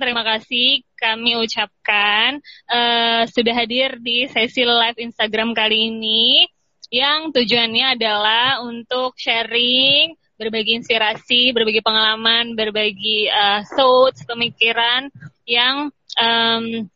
terima 0.00 0.24
kasih 0.24 0.86
kami 0.96 1.36
ucapkan 1.36 2.40
uh, 2.68 3.28
sudah 3.28 3.54
hadir 3.56 4.00
di 4.00 4.24
sesi 4.30 4.64
live 4.64 4.96
Instagram 4.96 5.52
kali 5.52 5.92
ini 5.92 6.48
yang 6.90 7.30
tujuannya 7.30 7.94
adalah 7.94 8.66
untuk 8.66 9.14
sharing, 9.14 10.18
berbagi 10.34 10.82
inspirasi, 10.82 11.54
berbagi 11.54 11.86
pengalaman, 11.86 12.58
berbagi 12.58 13.30
uh, 13.30 13.62
thoughts, 13.78 14.26
pemikiran 14.26 15.06
yang 15.46 15.94
um, 16.18 16.90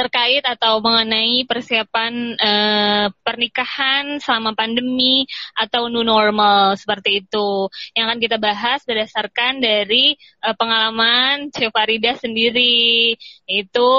terkait 0.00 0.40
atau 0.48 0.80
mengenai 0.80 1.44
persiapan 1.44 2.32
uh, 2.40 3.06
pernikahan 3.20 4.16
selama 4.16 4.56
pandemi 4.56 5.28
atau 5.52 5.92
new 5.92 6.00
normal 6.00 6.80
seperti 6.80 7.20
itu. 7.20 7.68
Yang 7.92 8.04
akan 8.08 8.18
kita 8.24 8.36
bahas 8.40 8.80
berdasarkan 8.88 9.60
dari 9.60 10.16
uh, 10.40 10.56
pengalaman 10.56 11.52
Chef 11.52 11.68
Farida 11.68 12.16
sendiri, 12.16 13.12
itu 13.44 13.90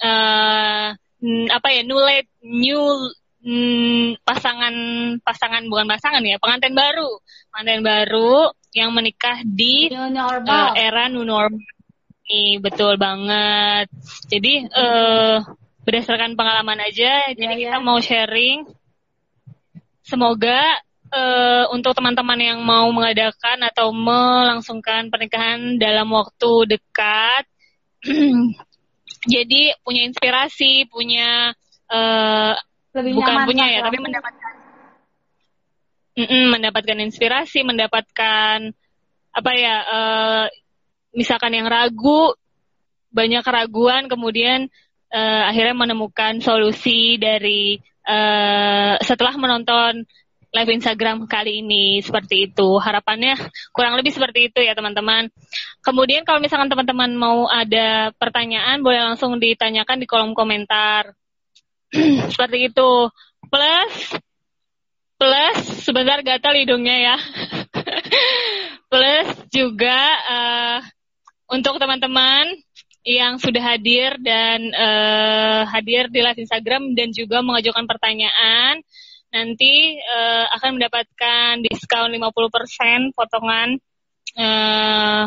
uh, 0.00 0.88
apa 1.52 1.68
ya 1.68 1.82
new 1.84 2.00
late, 2.00 2.32
new 2.40 2.82
hmm, 3.44 4.24
pasangan 4.24 4.74
pasangan 5.20 5.68
bukan 5.68 5.84
pasangan 5.84 6.24
ya 6.24 6.40
pengantin 6.40 6.72
baru. 6.72 7.20
Pengantin 7.52 7.84
baru 7.84 8.56
yang 8.72 8.96
menikah 8.96 9.44
di 9.44 9.92
uh, 9.92 10.72
era 10.72 11.12
new 11.12 11.28
normal 11.28 11.60
nih 12.32 12.56
betul 12.64 12.96
banget. 12.96 13.92
Jadi 14.32 14.64
uh, 14.72 15.44
berdasarkan 15.84 16.32
pengalaman 16.32 16.80
aja 16.80 17.28
yeah, 17.28 17.36
jadi 17.36 17.52
yeah. 17.52 17.60
kita 17.76 17.78
mau 17.84 18.00
sharing. 18.00 18.64
Semoga 20.02 20.80
uh, 21.12 21.64
untuk 21.70 21.92
teman-teman 21.92 22.40
yang 22.40 22.58
mau 22.64 22.88
mengadakan 22.90 23.68
atau 23.68 23.92
melangsungkan 23.92 25.12
pernikahan 25.12 25.76
dalam 25.76 26.08
waktu 26.10 26.74
dekat 26.74 27.44
jadi 29.32 29.62
punya 29.86 30.02
inspirasi 30.10 30.90
punya 30.90 31.54
uh, 31.92 32.54
Lebih 32.92 33.12
bukan 33.22 33.36
punya 33.46 33.66
ya 33.70 33.80
tapi 33.84 34.00
mendapatkan. 34.00 34.52
Mm 36.12 36.28
-mm, 36.28 36.44
mendapatkan 36.52 36.98
inspirasi 37.08 37.64
mendapatkan 37.64 38.76
apa 39.32 39.50
ya 39.56 39.76
uh, 39.80 40.44
misalkan 41.12 41.52
yang 41.56 41.68
ragu 41.68 42.32
banyak 43.12 43.44
keraguan 43.44 44.08
kemudian 44.08 44.72
uh, 45.12 45.42
akhirnya 45.48 45.76
menemukan 45.76 46.40
solusi 46.40 47.20
dari 47.20 47.76
uh, 48.08 48.96
setelah 49.04 49.36
menonton 49.36 50.08
live 50.52 50.70
Instagram 50.76 51.24
kali 51.24 51.64
ini 51.64 52.04
seperti 52.04 52.52
itu. 52.52 52.76
Harapannya 52.76 53.40
kurang 53.72 53.96
lebih 53.96 54.12
seperti 54.12 54.52
itu 54.52 54.60
ya 54.60 54.76
teman-teman. 54.76 55.32
Kemudian 55.80 56.28
kalau 56.28 56.44
misalkan 56.44 56.68
teman-teman 56.68 57.16
mau 57.16 57.48
ada 57.48 58.12
pertanyaan 58.20 58.84
boleh 58.84 59.00
langsung 59.00 59.40
ditanyakan 59.40 60.04
di 60.04 60.06
kolom 60.06 60.36
komentar. 60.36 61.16
Seperti 62.32 62.68
itu. 62.72 63.08
Plus 63.48 63.94
plus 65.16 65.58
sebentar 65.80 66.20
gatal 66.20 66.52
hidungnya 66.56 66.96
ya. 67.00 67.16
Plus 68.92 69.28
juga 69.48 69.98
uh, 70.28 70.78
untuk 71.52 71.76
teman-teman 71.76 72.56
yang 73.04 73.36
sudah 73.36 73.76
hadir 73.76 74.16
dan 74.24 74.72
uh, 74.72 75.68
hadir 75.68 76.08
di 76.08 76.24
live 76.24 76.40
Instagram 76.40 76.96
dan 76.96 77.12
juga 77.12 77.44
mengajukan 77.44 77.84
pertanyaan 77.84 78.80
nanti 79.28 79.96
uh, 80.00 80.46
akan 80.56 80.80
mendapatkan 80.80 81.60
diskon 81.66 82.14
50% 82.14 83.16
potongan 83.16 83.76
uh, 84.38 85.24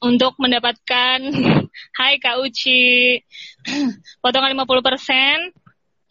untuk 0.00 0.38
mendapatkan 0.40 1.18
Hai 1.98 2.16
Kak 2.22 2.40
Uci 2.40 3.20
potongan 4.22 4.54
50% 4.54 5.52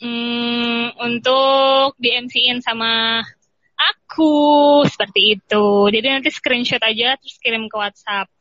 um, 0.04 0.86
untuk 1.00 1.96
di 1.96 2.12
MC-in 2.12 2.60
sama 2.60 3.24
aku 3.76 4.84
seperti 4.88 5.40
itu. 5.40 5.68
Jadi 5.92 6.08
nanti 6.08 6.30
screenshot 6.32 6.82
aja 6.82 7.20
terus 7.20 7.36
kirim 7.44 7.68
ke 7.68 7.76
WhatsApp. 7.76 8.32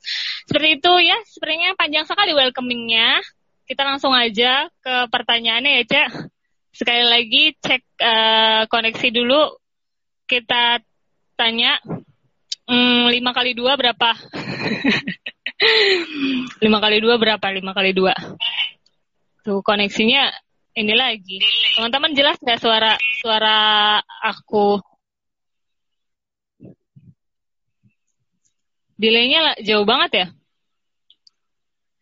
Seperti 0.47 0.79
itu 0.81 0.93
ya, 1.03 1.19
sebenarnya 1.27 1.75
panjang 1.75 2.07
sekali 2.07 2.33
welcomingnya. 2.33 3.21
Kita 3.65 3.83
langsung 3.83 4.13
aja 4.13 4.69
ke 4.81 4.95
pertanyaannya 5.09 5.83
ya, 5.83 5.85
Cek. 5.89 6.09
Sekali 6.75 7.07
lagi 7.07 7.55
cek 7.63 7.83
uh, 8.03 8.63
koneksi 8.67 9.09
dulu. 9.15 9.57
Kita 10.27 10.83
tanya, 11.39 11.79
hmm, 12.67 13.15
5 13.15 13.37
kali 13.37 13.55
2 13.55 13.79
berapa? 13.79 14.11
5 16.59 16.67
kali 16.67 16.97
2 16.99 17.23
berapa? 17.23 17.47
5 17.47 17.79
kali 17.79 17.91
2. 17.95 19.47
Tuh 19.47 19.61
koneksinya 19.63 20.35
ini 20.75 20.95
lagi. 20.99 21.39
Teman-teman 21.79 22.11
jelas 22.19 22.41
nggak 22.43 22.59
suara 22.59 22.99
suara 23.23 23.57
aku? 24.27 24.83
Delaynya 28.99 29.59
jauh 29.63 29.87
banget 29.87 30.11
ya. 30.13 30.27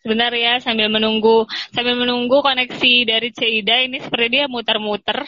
Sebentar 0.03 0.35
ya 0.35 0.59
sambil 0.59 0.91
menunggu 0.91 1.47
sambil 1.71 1.95
menunggu 1.95 2.43
koneksi 2.43 2.95
dari 3.07 3.31
Cida 3.31 3.87
ini 3.87 4.03
seperti 4.03 4.27
dia 4.35 4.45
muter-muter. 4.51 5.23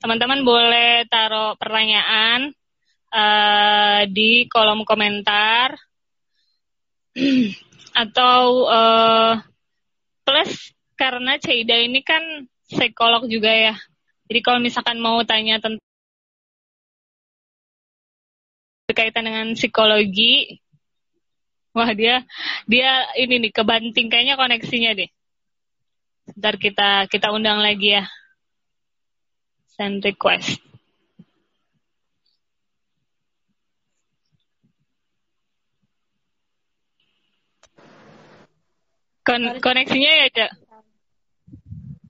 Teman-teman 0.00 0.46
boleh 0.46 1.04
taruh 1.10 1.58
pertanyaan 1.60 2.54
uh, 3.12 4.02
di 4.08 4.48
kolom 4.48 4.86
komentar 4.88 5.76
atau 8.08 8.64
uh, 8.64 9.32
plus 10.24 10.72
karena 10.96 11.36
Cida 11.36 11.76
ini 11.76 12.00
kan 12.00 12.48
psikolog 12.64 13.28
juga 13.28 13.52
ya. 13.52 13.74
Jadi 14.28 14.40
kalau 14.44 14.60
misalkan 14.60 15.00
mau 15.00 15.20
tanya 15.24 15.60
tentang 15.60 15.80
berkaitan 18.88 19.24
dengan 19.28 19.46
psikologi 19.52 20.60
Wah 21.76 21.90
dia 21.92 22.24
dia 22.64 23.06
ini 23.20 23.48
nih 23.48 23.52
kebanting 23.52 24.08
kayaknya 24.08 24.40
koneksinya 24.40 24.96
deh. 24.96 25.10
Ntar 26.36 26.60
kita 26.60 27.08
kita 27.08 27.32
undang 27.32 27.60
lagi 27.60 27.96
ya. 27.96 28.04
Send 29.78 30.02
request. 30.02 30.58
Kon 39.28 39.60
koneksinya 39.60 40.10
ya, 40.24 40.26
Cak? 40.32 40.50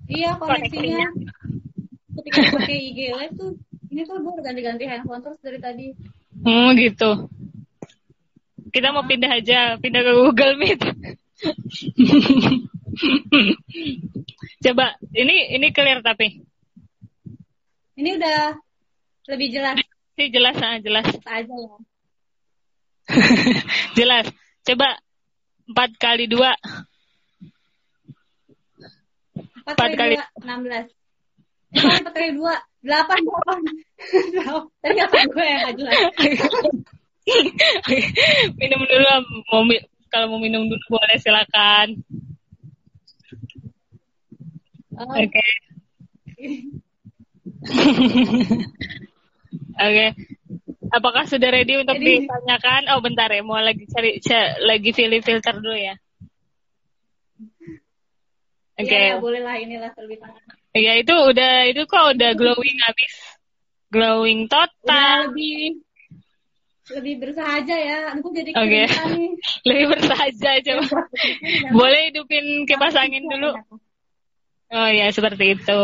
Iya, 0.06 0.30
koneksinya. 0.38 1.10
Ketika 2.14 2.40
pakai 2.54 2.78
IG 2.78 2.98
Live 3.10 3.34
tuh, 3.34 3.58
ini 3.90 4.06
tuh 4.06 4.22
gue 4.22 4.32
ganti-ganti 4.38 4.86
handphone 4.86 5.22
terus 5.26 5.38
dari 5.42 5.58
tadi. 5.58 5.86
Hmm, 6.46 6.78
gitu. 6.78 7.26
Kita 8.68 8.92
mau 8.92 9.04
pindah 9.04 9.32
aja, 9.40 9.76
pindah 9.80 10.02
ke 10.04 10.12
Google 10.12 10.54
Meet. 10.60 10.80
Coba, 14.64 14.98
ini 15.14 15.54
ini 15.54 15.70
clear 15.70 16.02
tapi. 16.02 16.42
Ini 17.98 18.14
udah 18.18 18.58
lebih 19.30 19.48
jelas. 19.54 19.76
Sih 20.18 20.28
jelas, 20.34 20.56
ah, 20.58 20.78
jelas. 20.82 21.06
Aja 21.26 21.54
ya. 21.54 21.76
jelas. 23.98 24.26
Coba 24.66 24.98
empat 25.70 25.90
kali 25.96 26.26
dua. 26.26 26.52
Empat 29.62 29.90
kali 29.94 30.16
enam 30.42 30.58
belas. 30.66 30.86
Empat 31.70 32.12
kali 32.12 32.30
dua 32.34 32.54
delapan 32.82 33.18
delapan. 33.22 33.58
Tadi 34.82 34.98
apa 35.02 35.18
gue 35.28 35.46
yang 35.46 35.74
jelas. 35.76 35.98
minum 38.60 38.80
dulu 38.84 39.06
mau 39.52 39.62
kalau 40.08 40.26
mau 40.32 40.40
minum 40.40 40.64
dulu 40.68 40.98
boleh 40.98 41.16
silakan. 41.20 42.00
Oh. 44.98 45.14
Oke. 45.14 45.30
Okay. 45.30 45.48
Oke. 49.78 49.94
Okay. 49.94 50.10
Apakah 50.88 51.28
sudah 51.28 51.52
ready 51.52 51.76
untuk 51.76 52.00
Jadi, 52.00 52.24
ditanyakan? 52.24 52.88
Oh, 52.96 53.04
bentar 53.04 53.28
ya, 53.28 53.44
mau 53.44 53.60
lagi 53.60 53.84
cari 53.92 54.16
lagi 54.64 54.90
pilih 54.96 55.20
filter 55.20 55.60
dulu 55.60 55.76
ya. 55.76 55.94
Oke. 58.78 58.88
Okay. 58.88 59.12
Ya, 59.12 59.20
boleh 59.20 59.42
lah 59.44 59.60
inilah 59.60 59.92
terlebih 59.92 60.24
Iya, 60.72 61.00
itu 61.00 61.12
udah 61.12 61.66
itu 61.68 61.82
kok 61.84 62.16
udah 62.16 62.30
glowing 62.38 62.78
habis. 62.84 63.14
Glowing 63.92 64.48
total. 64.48 64.72
Udah 64.84 65.32
lebih 65.32 65.87
lebih 66.96 67.14
bersahaja 67.20 67.76
ya. 67.76 67.98
Aku 68.16 68.32
jadi. 68.32 68.50
Okay. 68.56 68.86
lebih 69.68 69.84
bersahaja 69.92 70.50
coba. 70.64 70.86
Boleh 71.78 72.00
hidupin 72.12 72.64
kipas 72.64 72.96
angin 72.96 73.24
dulu. 73.28 73.52
Oh 74.68 74.88
ya, 74.88 75.08
seperti 75.12 75.56
itu. 75.56 75.80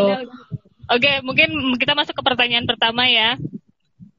Oke, 0.85 1.01
okay, 1.01 1.15
mungkin 1.25 1.77
kita 1.81 1.97
masuk 1.97 2.13
ke 2.21 2.23
pertanyaan 2.25 2.69
pertama 2.69 3.09
ya. 3.09 3.41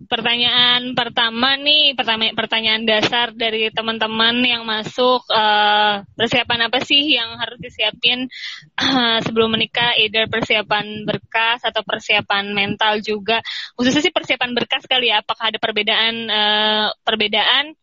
Pertanyaan 0.07 0.93
pertama 0.93 1.57
nih, 1.59 1.93
pertama 1.93 2.29
pertanyaan 2.33 2.87
dasar 2.87 3.33
dari 3.33 3.69
teman-teman 3.69 4.39
yang 4.41 4.63
masuk 4.63 5.25
uh, 5.29 6.01
persiapan 6.15 6.69
apa 6.69 6.79
sih 6.81 7.17
yang 7.17 7.37
harus 7.37 7.59
disiapin 7.59 8.31
uh, 8.79 9.19
sebelum 9.25 9.53
menikah? 9.53 9.97
Either 9.99 10.25
persiapan 10.31 11.03
berkas 11.03 11.61
atau 11.65 11.81
persiapan 11.81 12.55
mental 12.55 13.03
juga. 13.03 13.43
Khususnya 13.75 14.05
sih 14.05 14.13
persiapan 14.15 14.55
berkas 14.55 14.87
kali 14.87 15.11
ya. 15.11 15.21
Apakah 15.21 15.51
ada 15.51 15.59
perbedaan 15.59 16.13
uh, 16.29 16.87
perbedaan 17.03 17.75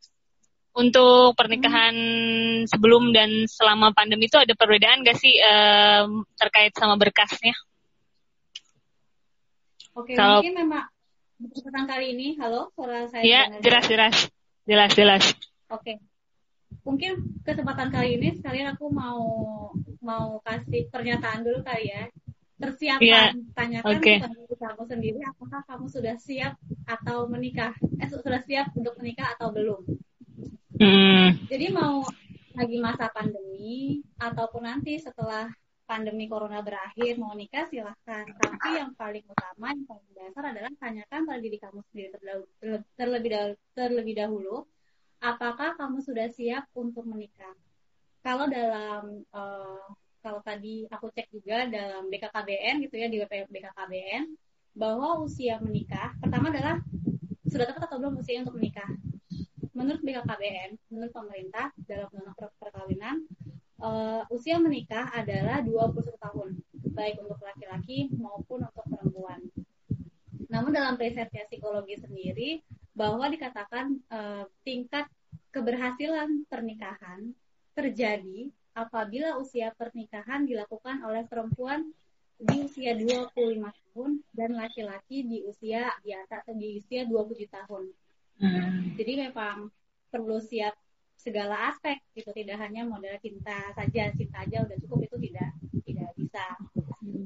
untuk 0.72 1.36
pernikahan 1.36 1.92
hmm. 1.92 2.68
sebelum 2.68 3.12
dan 3.12 3.44
selama 3.44 3.92
pandemi 3.92 4.26
itu 4.26 4.40
ada 4.40 4.56
perbedaan 4.56 5.04
gak 5.04 5.20
sih 5.20 5.36
uh, 5.36 6.08
terkait 6.40 6.72
sama 6.72 6.96
berkasnya? 6.96 7.52
Oke, 9.92 10.16
Kalau, 10.16 10.40
mungkin 10.40 10.56
memang 10.56 10.88
kesempatan 11.50 11.86
kali 11.90 12.06
ini, 12.14 12.26
halo, 12.38 12.70
suara 12.76 13.08
saya. 13.10 13.24
Iya, 13.24 13.42
jelas, 13.64 13.84
jelas, 13.90 14.16
jelas, 14.68 14.90
jelas. 14.94 15.24
Oke, 15.72 15.98
mungkin 16.86 17.40
kesempatan 17.42 17.90
kali 17.90 18.20
ini 18.20 18.38
sekalian 18.38 18.76
aku 18.76 18.92
mau 18.92 19.22
mau 20.02 20.38
kasih 20.44 20.86
pernyataan 20.92 21.42
dulu 21.42 21.64
kali 21.66 21.90
ya. 21.90 22.04
Persiapan, 22.62 23.02
yeah. 23.02 23.34
tanyakan 23.58 23.98
okay. 23.98 24.22
kamu 24.54 24.82
sendiri, 24.86 25.18
apakah 25.26 25.66
kamu 25.66 25.90
sudah 25.90 26.14
siap 26.14 26.54
atau 26.86 27.26
menikah? 27.26 27.74
Eh, 27.98 28.06
sudah 28.06 28.38
siap 28.46 28.70
untuk 28.78 28.94
menikah 29.02 29.34
atau 29.34 29.50
belum? 29.50 29.82
Mm. 30.78 31.50
Jadi 31.50 31.66
mau 31.74 32.06
lagi 32.54 32.76
masa 32.78 33.10
pandemi 33.10 34.04
ataupun 34.14 34.62
nanti 34.62 34.94
setelah 35.02 35.50
pandemi 35.92 36.24
corona 36.24 36.64
berakhir 36.64 37.20
mau 37.20 37.36
nikah 37.36 37.68
silahkan. 37.68 38.24
Tapi 38.24 38.80
yang 38.80 38.96
paling 38.96 39.20
utama 39.28 39.76
yang 39.76 39.84
paling 39.84 40.12
dasar 40.16 40.44
adalah 40.48 40.72
tanyakan 40.80 41.20
pada 41.28 41.40
diri 41.44 41.58
kamu 41.60 41.80
sendiri 41.92 42.08
terlebih 42.96 43.30
dahulu, 43.36 43.56
terlebih 43.76 44.14
dahulu 44.16 44.56
apakah 45.20 45.76
kamu 45.76 46.00
sudah 46.00 46.32
siap 46.32 46.64
untuk 46.72 47.04
menikah? 47.04 47.52
Kalau 48.24 48.48
dalam 48.48 49.20
uh, 49.36 49.84
kalau 50.24 50.40
tadi 50.40 50.88
aku 50.88 51.12
cek 51.12 51.28
juga 51.28 51.68
dalam 51.68 52.08
BKKBN 52.08 52.88
gitu 52.88 52.94
ya 52.96 53.12
di 53.12 53.20
BKKBN 53.28 54.32
bahwa 54.72 55.20
usia 55.20 55.60
menikah 55.60 56.16
pertama 56.24 56.48
adalah 56.48 56.80
sudah 57.44 57.68
tepat 57.68 57.84
atau 57.84 58.00
belum 58.00 58.16
usia 58.16 58.40
untuk 58.40 58.56
menikah? 58.56 58.88
Menurut 59.76 60.00
BKKBN 60.00 60.88
menurut 60.88 61.12
pemerintah 61.12 61.68
dalam 61.84 62.08
undang-undang 62.16 62.54
perkawinan 62.56 63.16
uh, 63.82 64.22
usia 64.30 64.56
menikah 64.62 65.10
adalah 65.10 65.60
21 65.60 66.14
tahun, 66.16 66.48
baik 66.94 67.18
untuk 67.18 67.42
laki-laki 67.42 68.08
maupun 68.14 68.62
untuk 68.62 68.86
perempuan. 68.86 69.42
Namun 70.46 70.70
dalam 70.70 70.94
risetnya 70.94 71.44
psikologi 71.50 71.98
sendiri, 71.98 72.62
bahwa 72.94 73.26
dikatakan 73.28 73.98
uh, 74.12 74.44
tingkat 74.62 75.08
keberhasilan 75.52 76.44
pernikahan 76.48 77.32
terjadi 77.72 78.52
apabila 78.72 79.36
usia 79.40 79.72
pernikahan 79.76 80.44
dilakukan 80.48 81.04
oleh 81.04 81.24
perempuan 81.28 81.92
di 82.40 82.64
usia 82.64 82.96
25 82.96 83.32
tahun 83.60 84.10
dan 84.32 84.50
laki-laki 84.56 85.24
di 85.24 85.44
usia 85.44 85.92
di 86.00 86.16
atas 86.16 86.44
di 86.52 86.80
usia 86.80 87.04
27 87.04 87.48
tahun. 87.48 87.84
Hmm. 88.40 88.96
Jadi 88.96 89.12
memang 89.28 89.68
perlu 90.08 90.40
siap 90.40 90.74
segala 91.22 91.70
aspek 91.70 92.02
gitu 92.18 92.34
tidak 92.34 92.58
hanya 92.58 92.82
modal 92.82 93.14
cinta 93.22 93.70
saja 93.78 94.10
cinta 94.10 94.42
aja 94.42 94.66
udah 94.66 94.76
cukup 94.82 95.06
itu 95.06 95.16
tidak 95.30 95.50
tidak 95.86 96.10
bisa. 96.18 96.46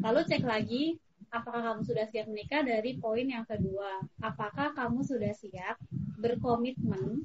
Lalu 0.04 0.20
cek 0.28 0.44
lagi 0.44 0.84
apakah 1.32 1.72
kamu 1.72 1.82
sudah 1.82 2.04
siap 2.12 2.28
menikah? 2.28 2.60
Dari 2.60 3.00
poin 3.00 3.25
yang 3.25 3.48
kedua 3.48 4.04
apakah 4.20 4.76
kamu 4.76 5.00
sudah 5.00 5.32
siap 5.32 5.81
berkomitmen 6.20 7.25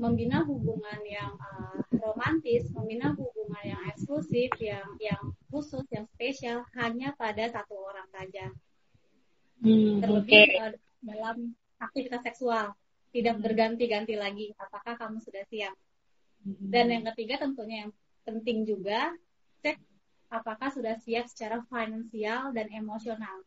membina 0.00 0.46
hubungan 0.48 1.00
yang 1.04 1.36
uh, 1.36 1.76
romantis 1.92 2.70
membina 2.72 3.12
hubungan 3.12 3.64
yang 3.66 3.82
eksklusif 3.92 4.48
yang 4.62 4.88
yang 5.02 5.36
khusus 5.52 5.84
yang 5.92 6.08
spesial 6.16 6.64
hanya 6.80 7.12
pada 7.20 7.52
satu 7.52 7.76
orang 7.76 8.08
saja? 8.08 8.48
Hmm, 9.60 10.00
terlebih 10.00 10.32
okay. 10.32 10.56
uh, 10.62 10.72
dalam 11.04 11.52
aktivitas 11.82 12.22
seksual 12.24 12.72
tidak 13.12 13.36
berganti-ganti 13.42 14.14
lagi 14.14 14.54
apakah 14.56 14.94
kamu 14.94 15.18
sudah 15.18 15.42
siap 15.50 15.74
dan 16.44 16.86
yang 16.88 17.04
ketiga 17.12 17.42
tentunya 17.42 17.86
yang 17.86 17.92
penting 18.24 18.64
juga 18.68 19.12
cek 19.64 19.76
apakah 20.28 20.68
sudah 20.72 20.96
siap 21.00 21.26
secara 21.28 21.64
finansial 21.66 22.52
dan 22.52 22.68
emosional. 22.72 23.44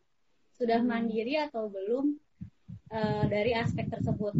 Sudah 0.58 0.82
hmm. 0.82 0.88
mandiri 0.88 1.34
atau 1.38 1.70
belum 1.70 2.18
uh, 2.92 3.24
dari 3.30 3.54
aspek 3.54 3.88
tersebut. 3.90 4.34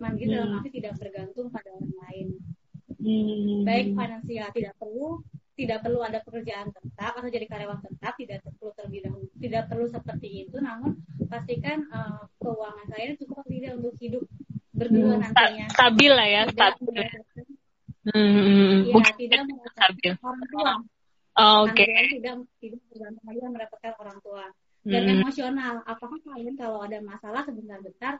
Mandiri 0.00 0.32
hmm. 0.32 0.36
dalam 0.36 0.58
arti 0.60 0.70
tidak 0.72 0.98
bergantung 0.98 1.48
pada 1.52 1.70
orang 1.72 1.96
lain. 2.08 2.28
Hmm. 3.02 3.62
Baik 3.64 3.94
finansial 3.94 4.48
tidak 4.52 4.74
perlu 4.80 5.22
tidak 5.52 5.84
perlu 5.84 6.00
ada 6.00 6.18
pekerjaan 6.24 6.72
tetap 6.72 7.12
atau 7.12 7.28
jadi 7.28 7.44
karyawan 7.44 7.80
tetap 7.84 8.16
tidak 8.16 8.40
perlu 8.40 8.72
terlebih 8.72 9.00
dahulu 9.04 9.26
tidak 9.36 9.62
perlu 9.68 9.84
seperti 9.84 10.28
itu 10.48 10.56
namun 10.58 10.96
pastikan 11.28 11.84
uh, 11.92 12.24
keuangan 12.40 12.86
saya 12.88 13.12
cukup 13.20 13.44
tidak 13.44 13.76
untuk 13.76 13.94
hidup 14.00 14.24
berdua 14.72 15.20
hmm, 15.20 15.22
nantinya 15.28 15.66
stabil 15.76 16.10
lah 16.10 16.28
ya 16.28 16.42
stabil 16.48 17.04
Hmm, 18.02 18.90
ya, 18.90 19.14
tidak 19.14 19.40
merepotkan 19.46 20.14
orang 20.26 20.46
tua. 20.50 20.72
Oh, 21.38 21.64
Oke. 21.64 21.86
Okay. 21.86 22.18
Tidak 22.18 22.34
tidak 22.58 22.80
bergantung 22.90 23.24
lagi 23.30 23.38
merepotkan 23.46 23.92
orang 24.02 24.18
tua. 24.20 24.44
Dan 24.82 25.02
hmm. 25.06 25.12
emosional, 25.22 25.74
apakah 25.86 26.18
kalian 26.26 26.58
kalau 26.58 26.82
ada 26.82 26.98
masalah 26.98 27.46
sebentar-bentar 27.46 28.18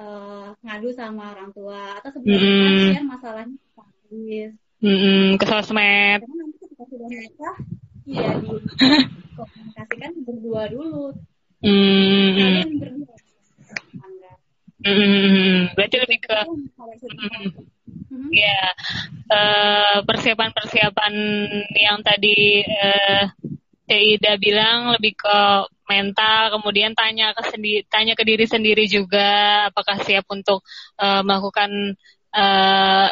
uh, 0.00 0.56
ngadu 0.64 0.88
sama 0.96 1.36
orang 1.36 1.52
tua 1.52 2.00
atau 2.00 2.10
sebenarnya 2.16 3.04
hmm. 3.04 3.10
masalahnya 3.12 3.58
habis. 3.76 4.50
Hmm, 4.80 5.36
ke 5.36 5.44
sosmed. 5.44 6.20
Karena 6.24 6.34
nanti 6.40 6.56
ketika 6.64 6.84
sudah 6.88 7.08
menikah, 7.08 7.56
iya 8.10 8.28
di 8.40 8.50
komunikasikan 9.36 10.12
berdua 10.24 10.62
dulu. 10.72 11.04
Hmm. 11.60 12.28
Kalian 12.32 12.72
berdua. 12.80 13.13
Hmm. 14.84 15.72
Berarti 15.72 15.96
lebih 15.96 16.18
ke. 16.20 16.38
Hmm 16.44 17.72
Mm-hmm. 18.14 18.30
Ya, 18.30 18.62
uh, 19.26 19.98
persiapan-persiapan 20.06 21.14
yang 21.74 21.98
tadi 22.06 22.62
uh, 22.62 23.26
Ida 23.90 24.38
bilang 24.38 24.94
lebih 24.94 25.18
ke 25.18 25.38
mental, 25.90 26.54
kemudian 26.54 26.94
tanya 26.94 27.34
ke 27.34 27.42
sendiri, 27.50 27.82
tanya 27.90 28.14
ke 28.14 28.22
diri 28.22 28.46
sendiri 28.46 28.86
juga, 28.86 29.66
apakah 29.68 29.98
siap 30.00 30.30
untuk 30.30 30.62
uh, 31.02 31.26
melakukan 31.26 31.98
uh, 32.32 33.10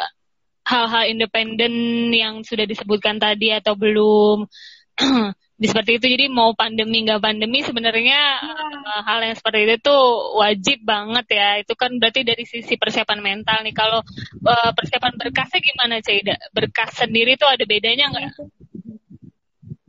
hal-hal 0.63 1.03
independen 1.11 2.09
yang 2.15 2.41
sudah 2.47 2.63
disebutkan 2.63 3.19
tadi 3.19 3.51
atau 3.51 3.75
belum. 3.75 4.47
di 5.53 5.69
seperti 5.69 6.01
itu 6.01 6.05
jadi 6.17 6.25
mau 6.33 6.57
pandemi 6.57 7.05
nggak 7.05 7.21
pandemi 7.21 7.61
sebenarnya 7.61 8.41
uh, 8.41 9.01
hal 9.05 9.21
yang 9.21 9.37
seperti 9.37 9.69
itu 9.69 9.75
tuh 9.85 10.03
wajib 10.41 10.81
banget 10.81 11.25
ya. 11.29 11.49
Itu 11.61 11.77
kan 11.77 11.93
berarti 12.01 12.25
dari 12.25 12.43
sisi 12.43 12.73
persiapan 12.75 13.19
mental 13.21 13.61
nih. 13.61 13.75
Kalau 13.75 14.01
uh, 14.43 14.71
persiapan 14.73 15.13
berkasnya 15.13 15.61
gimana 15.61 16.01
Cida 16.01 16.35
berkas 16.51 16.97
sendiri 16.97 17.37
tuh 17.37 17.47
ada 17.47 17.63
bedanya 17.69 18.09
nggak? 18.09 18.29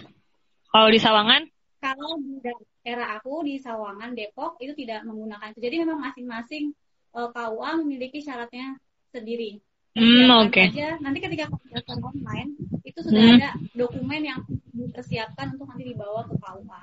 kalau 0.71 0.87
di 0.89 0.99
Sawangan 0.99 1.41
kalau 1.83 2.11
di 2.17 2.33
daerah 2.81 3.07
aku 3.19 3.45
di 3.45 3.55
Sawangan 3.61 4.11
Depok 4.17 4.57
itu 4.63 4.73
tidak 4.73 5.05
menggunakan 5.05 5.53
itu 5.53 5.59
jadi 5.61 5.75
memang 5.85 5.99
masing-masing 6.01 6.73
uh, 7.13 7.27
eh, 7.27 7.29
KUA 7.29 7.69
memiliki 7.83 8.19
syaratnya 8.23 8.77
sendiri 9.11 9.61
Hmm, 9.95 10.27
oke. 10.27 10.59
Okay. 10.59 10.91
nanti 10.99 11.23
ketika 11.23 11.47
pendaftaran 11.47 12.03
online 12.03 12.51
itu 12.83 12.99
sudah 12.99 13.15
hmm. 13.15 13.37
ada 13.39 13.49
dokumen 13.71 14.27
yang 14.27 14.43
dipersiapkan 14.75 15.55
untuk 15.55 15.71
nanti 15.71 15.87
dibawa 15.87 16.27
ke 16.27 16.35
KUA. 16.35 16.81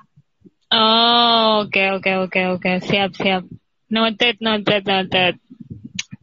Oh, 0.73 1.61
oke 1.61 1.69
okay, 1.69 1.87
oke 1.93 2.09
okay, 2.09 2.15
oke 2.17 2.33
okay, 2.57 2.73
oke. 2.81 2.89
Siap 2.89 3.11
siap. 3.13 3.45
Noted 3.93 4.41
noted 4.41 4.83
noted. 4.89 5.37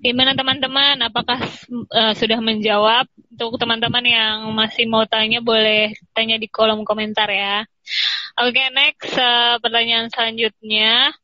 Gimana 0.03 0.35
teman-teman? 0.35 0.99
Apakah 1.07 1.39
uh, 1.95 2.13
sudah 2.19 2.43
menjawab? 2.43 3.07
Untuk 3.31 3.63
teman-teman 3.63 4.05
yang 4.05 4.37
masih 4.53 4.91
mau 4.91 5.07
tanya 5.07 5.39
boleh 5.39 5.95
tanya 6.13 6.35
di 6.37 6.51
kolom 6.51 6.83
komentar 6.83 7.31
ya. 7.31 7.63
Oke, 8.37 8.59
okay, 8.59 8.69
next 8.75 9.15
uh, 9.15 9.57
pertanyaan 9.63 10.11
selanjutnya. 10.11 11.15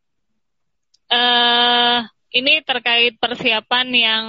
Uh, 1.10 2.06
ini 2.30 2.62
terkait 2.62 3.18
persiapan 3.18 3.86
yang 3.90 4.24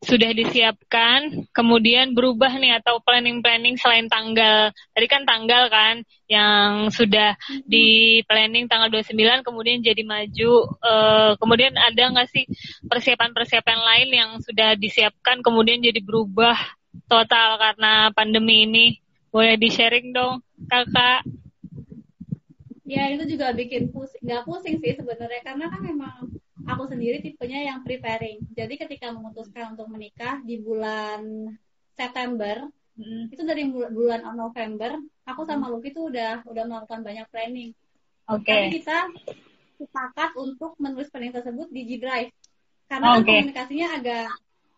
sudah 0.00 0.32
disiapkan, 0.32 1.44
kemudian 1.52 2.16
berubah 2.16 2.56
nih 2.56 2.80
atau 2.80 3.04
planning-planning 3.04 3.76
selain 3.76 4.08
tanggal. 4.08 4.72
Tadi 4.96 5.06
kan 5.06 5.28
tanggal 5.28 5.68
kan 5.68 6.00
yang 6.24 6.88
sudah 6.88 7.36
di 7.68 8.20
planning 8.24 8.64
tanggal 8.64 8.88
29 8.88 9.44
kemudian 9.44 9.84
jadi 9.84 10.00
maju. 10.00 10.52
Uh, 10.80 11.32
kemudian 11.36 11.76
ada 11.76 12.16
nggak 12.16 12.32
sih 12.32 12.48
persiapan-persiapan 12.88 13.80
lain 13.84 14.08
yang 14.08 14.30
sudah 14.40 14.72
disiapkan 14.80 15.44
kemudian 15.44 15.84
jadi 15.84 16.00
berubah 16.00 16.56
total 17.04 17.60
karena 17.60 18.08
pandemi 18.16 18.64
ini? 18.64 18.86
Boleh 19.28 19.60
di-sharing 19.60 20.16
dong, 20.16 20.40
Kakak? 20.66 21.28
Ya, 22.88 23.06
itu 23.12 23.36
juga 23.36 23.52
bikin 23.52 23.92
pusing. 23.92 24.24
Nggak 24.24 24.48
pusing 24.48 24.80
sih 24.80 24.96
sebenarnya 24.96 25.44
karena 25.44 25.70
kan 25.70 25.80
memang 25.84 26.39
aku 26.74 26.90
sendiri 26.90 27.18
tipenya 27.22 27.72
yang 27.72 27.82
preparing. 27.82 28.42
Jadi 28.54 28.74
ketika 28.78 29.10
memutuskan 29.10 29.74
untuk 29.74 29.90
menikah 29.90 30.40
di 30.42 30.58
bulan 30.60 31.50
September, 31.94 32.66
hmm. 32.96 33.32
itu 33.32 33.42
dari 33.42 33.68
bulan 33.70 34.24
November, 34.34 34.98
aku 35.26 35.42
sama. 35.44 35.68
Lucky 35.68 35.90
tuh 35.90 36.10
udah 36.10 36.46
udah 36.46 36.64
melakukan 36.66 37.00
banyak 37.02 37.26
planning. 37.30 37.70
Oke. 38.30 38.46
Okay. 38.46 38.56
Tapi 38.56 38.76
kita 38.80 38.98
sepakat 39.80 40.30
untuk 40.36 40.76
menulis 40.76 41.08
planning 41.08 41.34
tersebut 41.34 41.68
di 41.72 41.82
G 41.86 41.90
Drive. 41.98 42.30
Karena 42.90 43.16
okay. 43.16 43.22
kan 43.22 43.26
komunikasinya 43.26 43.88
agak 43.96 44.28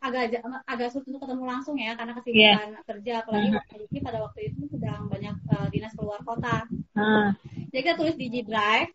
agak 0.02 0.22
agak 0.66 0.88
sulit 0.90 1.14
untuk 1.14 1.22
ketemu 1.22 1.44
langsung 1.46 1.78
ya 1.78 1.94
karena 1.94 2.12
kesibukan 2.18 2.68
yeah. 2.74 2.82
kerja 2.82 3.12
apalagi 3.22 3.48
uh 3.54 3.62
-huh. 3.62 4.02
pada 4.02 4.18
waktu 4.18 4.40
itu 4.50 4.66
sedang 4.66 5.06
banyak 5.06 5.36
uh, 5.46 5.68
dinas 5.70 5.94
keluar 5.94 6.18
kota. 6.26 6.66
Uh. 6.98 7.30
Jadi 7.70 7.80
kita 7.86 7.94
tulis 7.94 8.16
di 8.18 8.26
G 8.26 8.36
Drive 8.42 8.90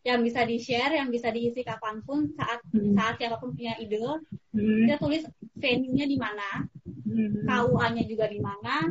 yang 0.00 0.24
bisa 0.24 0.48
di 0.48 0.56
share, 0.56 0.96
yang 0.96 1.12
bisa 1.12 1.28
diisi 1.28 1.60
kapan 1.60 2.00
pun 2.00 2.32
saat 2.32 2.64
hmm. 2.72 2.96
saat 2.96 3.20
siapa 3.20 3.36
pun 3.36 3.52
punya 3.52 3.76
ide. 3.76 4.00
Hmm. 4.00 4.88
Kita 4.88 4.96
tulis 4.96 5.22
venue-nya 5.60 6.06
di 6.08 6.16
mana, 6.16 6.64
hmm. 6.84 7.44
KUA-nya 7.44 8.04
juga 8.08 8.24
di 8.32 8.40
mana, 8.40 8.88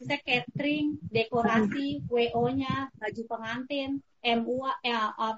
bisa 0.00 0.16
catering, 0.24 0.96
dekorasi, 1.12 2.00
hmm. 2.00 2.08
WO-nya, 2.08 2.88
baju 2.96 3.22
pengantin, 3.28 4.00
MUA, 4.24 4.72
ya, 4.80 5.12
uh, 5.12 5.36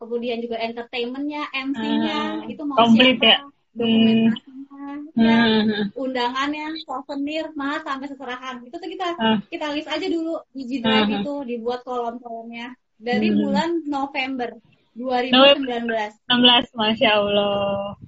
kemudian 0.00 0.42
juga 0.42 0.58
entertainment-nya, 0.58 1.52
MC-nya, 1.52 2.18
uh, 2.42 2.50
itu 2.50 2.62
mau 2.66 2.82
siapa, 2.88 3.22
ya? 3.22 3.38
dokumentasinya, 3.72 4.88
hmm. 4.88 5.20
ya, 5.20 5.40
hmm. 5.44 5.84
undangannya, 5.94 6.66
souvenir, 6.88 7.52
malah 7.52 7.84
sampai 7.84 8.08
seserahan. 8.08 8.64
Itu 8.64 8.80
tuh 8.80 8.88
kita 8.88 9.06
uh. 9.14 9.38
kita 9.52 9.76
list 9.76 9.92
aja 9.92 10.06
dulu 10.08 10.40
di 10.56 10.62
G 10.66 10.70
Drive 10.80 11.10
uh. 11.12 11.16
itu, 11.20 11.34
dibuat 11.46 11.84
kolom-kolomnya 11.84 12.72
dari 13.02 13.28
hmm. 13.34 13.38
bulan 13.42 13.70
November 13.90 14.50
2019. 14.94 15.90
16, 16.30 16.78
Masya 16.78 17.10
Allah. 17.18 17.98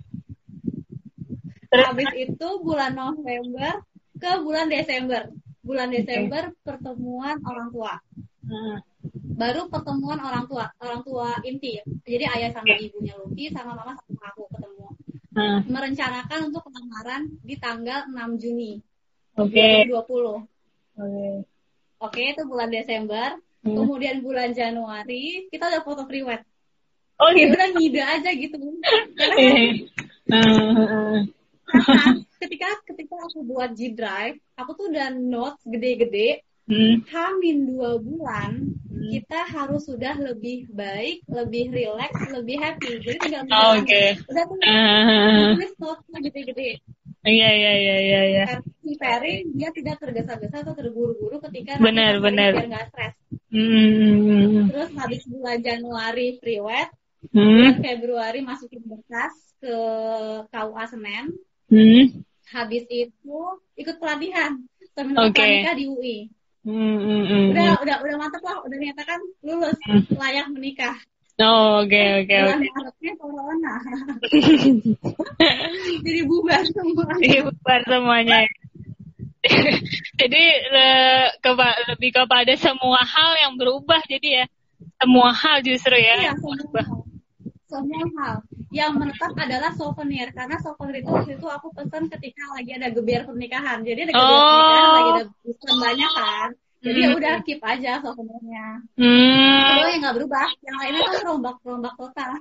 Terus, 1.69 1.87
Habis 1.91 2.11
itu 2.15 2.49
bulan 2.63 2.95
November 2.95 3.83
ke 4.15 4.31
bulan 4.39 4.71
Desember. 4.71 5.27
Bulan 5.65 5.91
Desember 5.91 6.55
okay. 6.55 6.61
pertemuan 6.63 7.43
orang 7.43 7.69
tua. 7.75 7.99
Hmm. 8.47 8.79
Baru 9.35 9.67
pertemuan 9.67 10.23
orang 10.23 10.47
tua, 10.47 10.71
orang 10.79 11.03
tua 11.03 11.35
inti. 11.43 11.83
Jadi 12.07 12.25
ayah 12.31 12.55
sama 12.55 12.71
okay. 12.71 12.87
ibunya 12.87 13.19
Lucky 13.19 13.51
sama 13.51 13.75
mama 13.75 13.99
sama 13.99 14.23
aku 14.31 14.47
ketemu. 14.55 14.87
Hmm. 15.35 15.59
Merencanakan 15.67 16.39
untuk 16.47 16.63
lamaran 16.71 17.23
di 17.43 17.59
tanggal 17.59 18.07
6 18.07 18.39
Juni 18.39 18.79
okay. 19.35 19.91
2020. 19.91 19.99
Oke. 19.99 20.07
Okay. 20.07 21.35
Oke, 22.05 22.21
okay, 22.21 22.27
itu 22.37 22.43
bulan 22.45 22.71
Desember. 22.71 23.35
Hmm. 23.65 23.77
Kemudian 23.81 24.21
bulan 24.21 24.53
Januari 24.53 25.49
kita 25.49 25.73
udah 25.73 25.83
foto 25.83 26.05
priwet. 26.05 26.45
Oh 27.17 27.33
gitu. 27.33 27.57
Udah 27.57 27.69
ngide 27.73 28.03
aja 28.05 28.31
gitu. 28.37 28.57
Karena 31.65 31.95
kan, 31.97 32.15
ketika 32.45 32.69
ketika 32.87 33.15
aku 33.25 33.41
buat 33.49 33.73
G 33.73 33.97
Drive, 33.97 34.37
aku 34.55 34.71
tuh 34.77 34.93
udah 34.93 35.09
notes 35.17 35.65
gede-gede. 35.65 36.45
Hmm. 36.65 37.05
Hamin 37.13 37.69
dua 37.77 38.01
bulan 38.01 38.73
hmm. 38.89 39.13
kita 39.13 39.41
harus 39.53 39.85
sudah 39.85 40.17
lebih 40.17 40.65
baik, 40.73 41.21
lebih 41.29 41.69
relax, 41.73 42.13
lebih 42.33 42.57
happy. 42.57 43.05
Jadi 43.05 43.19
tinggal 43.21 43.45
oh, 43.53 43.81
okay. 43.81 44.17
udah 44.29 44.45
tuh 44.49 44.57
uh. 44.65 45.53
tulis 45.57 45.75
notes 45.77 46.05
gede-gede. 46.09 46.81
Iya 47.25 47.49
iya 47.53 47.73
iya 47.81 48.23
iya. 48.29 48.45
Si 48.85 48.93
Ferry 49.01 49.49
dia 49.57 49.73
tidak 49.73 49.97
tergesa-gesa 49.97 50.61
atau 50.61 50.77
terburu-buru 50.77 51.41
ketika 51.49 51.81
benar 51.81 52.21
benar 52.21 52.53
biar 52.53 52.69
nggak 52.69 52.87
stres. 52.93 53.15
Hmm. 53.49 54.69
Terus 54.69 54.91
habis 55.01 55.23
bulan 55.25 55.59
Januari 55.65 56.37
priwet, 56.37 56.93
hmm. 57.33 57.81
Februari 57.81 58.45
masukin 58.45 58.85
berkas 58.85 59.33
ke 59.57 59.77
KUA 60.53 60.85
Senen. 60.93 61.25
Hmm. 61.73 62.05
Habis 62.53 62.85
itu 62.93 63.41
ikut 63.81 63.97
pelatihan 63.97 64.61
seminar 64.93 65.33
okay. 65.33 65.65
di 65.73 65.89
UI. 65.89 66.19
Hmm, 66.65 66.97
hmm, 66.97 67.23
hmm, 67.29 67.47
udah 67.53 67.77
udah 67.85 67.97
udah 68.05 68.17
mantep 68.17 68.41
lah, 68.41 68.57
udah 68.65 68.79
nyatakan 68.81 69.21
lulus 69.45 69.77
hmm. 69.85 70.17
layak 70.17 70.49
menikah. 70.49 70.97
Oh, 71.35 71.83
oke 71.83 72.03
oke 72.25 72.37
oke. 72.47 72.67
Maretnya 72.73 73.13
corona. 73.19 73.75
Jadi 76.07 76.21
bubar 76.31 76.63
semua. 76.71 77.11
Jadi 77.19 77.39
bubar 77.43 77.81
semuanya. 77.91 78.47
jadi 80.21 80.45
le, 80.73 80.89
keba, 81.45 81.69
lebih 81.93 82.11
kepada 82.17 82.53
semua 82.57 83.01
hal 83.05 83.31
yang 83.45 83.53
berubah 83.61 84.01
jadi 84.09 84.45
ya. 84.45 84.47
Semua 85.01 85.31
hal 85.33 85.61
justru 85.65 85.97
ya 85.97 86.17
iya, 86.21 86.33
semua, 86.37 86.57
hal. 86.81 87.01
semua 87.69 88.05
hal. 88.21 88.37
Yang 88.73 88.93
menetap 88.97 89.33
adalah 89.37 89.71
souvenir. 89.77 90.29
Karena 90.33 90.57
souvenir 90.61 91.05
itu 91.05 91.11
waktu 91.13 91.33
itu 91.37 91.47
aku 91.49 91.73
pesan 91.77 92.09
ketika 92.09 92.43
lagi 92.57 92.71
ada 92.77 92.89
gebiar 92.93 93.23
pernikahan. 93.29 93.85
Jadi 93.85 94.01
ada 94.09 94.13
gebiar 94.13 94.41
oh. 94.41 94.49
pernikahan 94.49 94.91
lagi 94.93 95.11
ada 95.13 95.75
banyak 95.81 96.13
kan. 96.13 96.51
Jadi 96.85 97.01
ya 97.01 97.09
hmm. 97.09 97.17
ya 97.17 97.19
udah 97.21 97.35
keep 97.49 97.61
aja 97.65 97.93
souvenirnya. 98.05 98.67
Hmm. 99.01 99.61
Kalau 99.73 99.89
yang 99.89 100.01
nggak 100.05 100.17
berubah 100.21 100.49
yang 100.61 100.77
lainnya 100.77 101.01
kan 101.01 101.17
rombak 101.25 101.57
rombak 101.65 101.95
total. 101.97 102.31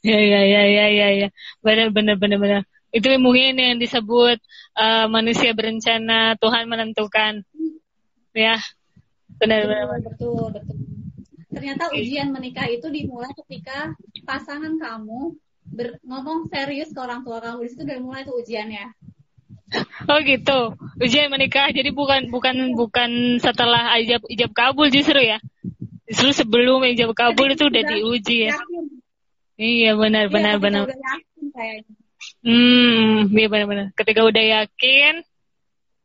Ya 0.00 0.16
ya 0.16 0.40
ya 0.48 0.62
ya 0.64 0.86
ya 0.88 1.08
ya. 1.12 1.28
Benar 1.60 1.92
benar 1.92 2.16
benar 2.16 2.40
benar 2.40 2.62
itu 2.94 3.06
mungkin 3.18 3.58
yang 3.58 3.76
disebut 3.76 4.38
uh, 4.78 5.06
manusia 5.10 5.52
berencana 5.52 6.38
Tuhan 6.38 6.70
menentukan. 6.70 7.42
Ya 8.36 8.60
benar 9.36 9.64
benar 9.64 9.84
betul 10.04 10.52
betul. 10.52 10.76
Ternyata 11.52 11.88
ujian 11.96 12.28
menikah 12.36 12.68
itu 12.68 12.84
dimulai 12.92 13.32
ketika 13.32 13.96
pasangan 14.28 14.76
kamu 14.76 15.40
ber, 15.72 15.96
ngomong 16.04 16.52
serius 16.52 16.92
ke 16.92 17.00
orang 17.00 17.24
tua 17.24 17.40
kamu. 17.40 17.64
Di 17.64 17.70
situ 17.72 17.82
dari 17.88 18.00
mulai 18.04 18.28
itu 18.28 18.32
ujiannya. 18.36 18.86
Oh 20.06 20.20
gitu. 20.22 20.76
Ujian 21.00 21.32
menikah 21.32 21.72
jadi 21.72 21.90
bukan 21.90 22.28
bukan 22.30 22.76
bukan 22.76 23.40
setelah 23.40 23.96
ijab 23.98 24.22
ijab 24.28 24.52
kabul 24.52 24.92
justru 24.92 25.18
ya? 25.18 25.40
Justru 26.06 26.44
sebelum 26.44 26.84
ijab 26.86 27.16
kabul 27.16 27.50
itu 27.50 27.66
udah 27.66 27.82
diuji 27.82 28.52
ya? 28.52 28.54
iya 29.56 29.96
benar 29.96 30.28
benar 30.28 30.60
iya, 30.60 30.62
benar. 30.62 30.84
yakin 30.84 31.44
kayaknya 31.52 31.95
Hmm, 32.46 33.26
iya 33.34 33.46
benar-benar. 33.50 33.90
Ketika 33.98 34.22
udah 34.22 34.44
yakin, 34.62 35.26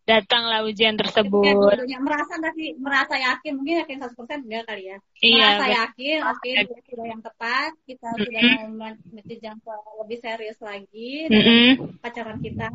datanglah 0.10 0.66
ujian 0.66 0.98
tersebut. 0.98 1.86
Ya, 1.86 2.02
merasa 2.02 2.36
nggak 2.42 2.54
sih 2.58 2.74
merasa 2.82 3.14
yakin 3.16 3.52
mungkin 3.62 3.86
yakin 3.86 3.98
satu 4.02 4.14
persen 4.18 4.42
enggak 4.50 4.66
kali 4.66 4.84
ya. 4.90 4.98
Iya, 5.22 5.38
merasa 5.38 5.64
betul. 5.64 5.78
yakin, 5.78 6.20
oke 6.26 6.40
okay, 6.42 6.54
sudah 6.90 7.06
yang 7.06 7.22
tepat, 7.22 7.72
kita 7.86 8.10
mm 8.10 8.18
-hmm. 8.18 8.26
sudah 8.26 8.42
mau 8.74 8.92
menjejang 9.14 9.58
ke 9.62 9.74
lebih 10.02 10.18
serius 10.18 10.60
lagi 10.60 11.14
mm 11.30 11.42
-hmm. 11.42 11.70
pacaran 12.02 12.40
kita. 12.42 12.68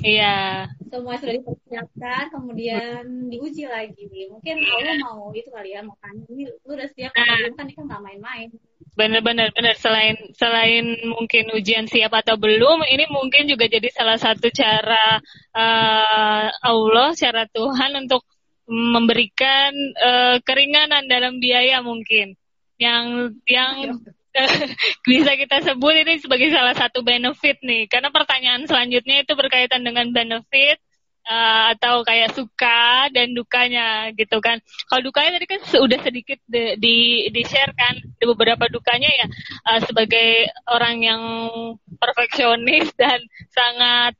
Iya. 0.00 0.70
Semua 0.86 1.18
sudah 1.18 1.34
dipersiapkan, 1.34 2.30
kemudian 2.30 3.26
diuji 3.26 3.66
lagi. 3.66 4.06
Mungkin 4.30 4.56
Allah 4.62 4.96
mau 5.02 5.34
itu 5.34 5.50
kali 5.50 5.74
ya, 5.74 5.82
mau 5.82 5.98
tanya 5.98 6.22
ini 6.30 6.46
lu 6.46 6.72
udah 6.72 6.88
siap 6.94 7.12
nah. 7.12 7.50
kan 7.58 7.66
ini 7.66 7.74
kan 7.74 7.84
nggak 7.90 8.02
main-main. 8.06 8.48
Benar-benar 8.94 9.50
benar 9.52 9.74
selain 9.76 10.16
selain 10.34 10.98
mungkin 11.04 11.52
ujian 11.52 11.90
siap 11.90 12.14
atau 12.14 12.38
belum, 12.38 12.86
ini 12.86 13.10
mungkin 13.10 13.50
juga 13.50 13.66
jadi 13.66 13.90
salah 13.92 14.16
satu 14.16 14.48
cara 14.54 15.20
uh, 15.54 16.46
Allah, 16.48 17.08
cara 17.18 17.44
Tuhan 17.50 17.98
untuk 18.06 18.24
memberikan 18.70 19.74
uh, 19.98 20.36
keringanan 20.46 21.10
dalam 21.10 21.42
biaya 21.42 21.82
mungkin 21.82 22.38
yang 22.78 23.34
yang 23.50 23.98
bisa 25.10 25.30
kita 25.34 25.56
sebut 25.66 25.94
ini 26.06 26.22
sebagai 26.22 26.54
salah 26.54 26.74
satu 26.74 27.02
benefit 27.02 27.58
nih 27.66 27.90
karena 27.90 28.14
pertanyaan 28.14 28.62
selanjutnya 28.64 29.26
itu 29.26 29.32
berkaitan 29.34 29.82
dengan 29.82 30.06
benefit 30.14 30.78
uh, 31.26 31.74
atau 31.76 32.02
kayak 32.06 32.32
suka 32.32 33.10
dan 33.12 33.32
dukanya 33.34 34.10
gitu 34.14 34.40
kan. 34.40 34.62
Kalau 34.88 35.02
dukanya 35.04 35.36
tadi 35.36 35.46
kan 35.46 35.60
sudah 35.66 35.98
sedikit 36.00 36.38
di 36.46 36.78
di, 36.78 36.96
di 37.28 37.42
share 37.44 37.74
kan 37.74 37.98
di 38.00 38.24
beberapa 38.24 38.70
dukanya 38.70 39.10
ya 39.10 39.26
uh, 39.70 39.80
sebagai 39.84 40.48
orang 40.70 41.02
yang 41.04 41.22
perfeksionis 41.98 42.92
dan 43.00 43.20
sangat 43.52 44.14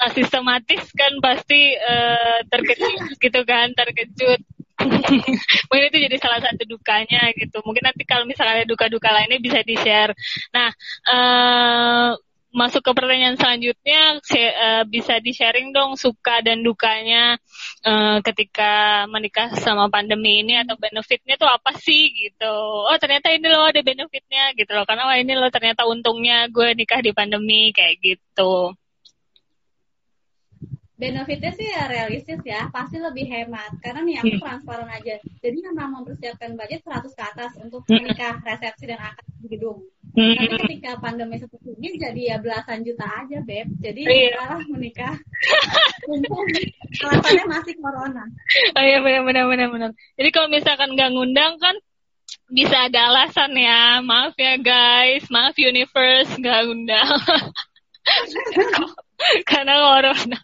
uh, 0.00 0.10
sistematis 0.12 0.82
kan 0.94 1.12
pasti 1.20 1.74
uh, 1.76 2.40
terkejut 2.48 3.18
gitu 3.20 3.40
kan 3.44 3.72
terkejut 3.76 4.40
mungkin 5.68 5.86
itu 5.88 5.98
jadi 6.04 6.16
salah 6.20 6.40
satu 6.44 6.62
dukanya 6.68 7.32
gitu. 7.32 7.64
Mungkin 7.64 7.84
nanti 7.84 8.04
kalau 8.04 8.28
misalnya 8.28 8.68
duka-duka 8.68 9.08
lainnya 9.12 9.40
bisa 9.40 9.60
di 9.64 9.74
share 9.76 10.12
nah 10.52 10.68
uh, 11.08 12.12
masuk 12.56 12.80
ke 12.80 12.92
pertanyaan 12.96 13.36
selanjutnya 13.36 14.16
uh, 14.16 14.82
bisa 14.88 15.20
di 15.20 15.36
sharing 15.36 15.76
dong 15.76 15.92
suka 16.00 16.40
dan 16.40 16.64
dukanya 16.64 17.36
uh, 17.84 18.24
ketika 18.24 19.04
menikah 19.12 19.52
sama 19.60 19.92
pandemi 19.92 20.40
ini 20.40 20.56
atau 20.64 20.72
benefitnya 20.80 21.36
tuh 21.36 21.52
apa 21.52 21.76
sih 21.76 22.16
gitu. 22.16 22.56
Oh 22.88 22.96
ternyata 22.96 23.28
ini 23.28 23.44
loh 23.52 23.68
ada 23.68 23.84
benefitnya 23.84 24.56
gitu 24.56 24.72
loh. 24.72 24.88
Karena 24.88 25.04
wah 25.04 25.20
ini 25.20 25.36
loh 25.36 25.52
ternyata 25.52 25.84
untungnya 25.84 26.48
gue 26.48 26.72
nikah 26.72 27.04
di 27.04 27.12
pandemi 27.12 27.76
kayak 27.76 28.00
gitu 28.00 28.72
benefitnya 30.96 31.52
sih 31.52 31.68
ya 31.68 31.84
realistis 31.92 32.40
ya 32.42 32.72
pasti 32.72 32.96
lebih 32.96 33.28
hemat. 33.28 33.76
Karena 33.84 34.00
nih 34.02 34.16
aku 34.24 34.34
hmm. 34.36 34.42
transparan 34.42 34.88
aja. 34.88 35.14
Jadi 35.44 35.58
memang 35.60 36.00
mempersiapkan 36.00 36.56
budget 36.56 36.80
100 36.84 37.12
ke 37.12 37.22
atas 37.22 37.52
untuk 37.60 37.84
menikah 37.86 38.40
resepsi 38.40 38.84
dan 38.88 39.00
akad 39.00 39.24
di 39.40 39.48
gedung. 39.52 39.84
Tapi 40.16 40.56
ketika 40.64 40.96
pandemi 40.96 41.36
seperti 41.36 41.76
ini 41.76 42.00
jadi 42.00 42.20
ya 42.32 42.36
belasan 42.40 42.80
juta 42.80 43.04
aja 43.04 43.38
beb. 43.44 43.68
Jadi 43.84 44.00
iya. 44.08 44.56
menikah. 44.64 45.12
Alasannya 47.04 47.44
masih 47.44 47.74
corona. 47.76 48.24
Oh 48.72 48.84
iya 48.84 49.04
benar 49.04 49.22
benar 49.28 49.44
benar 49.52 49.68
benar. 49.68 49.90
Jadi 50.16 50.28
kalau 50.32 50.48
misalkan 50.48 50.96
nggak 50.96 51.12
ngundang 51.12 51.60
kan 51.60 51.76
bisa 52.48 52.88
ada 52.88 53.12
alasan 53.12 53.52
ya. 53.52 54.00
Maaf 54.00 54.32
ya 54.40 54.56
guys. 54.56 55.28
Maaf 55.28 55.52
universe 55.60 56.32
nggak 56.40 56.64
undang 56.64 57.20
karena 59.50 59.74
corona. 59.84 60.38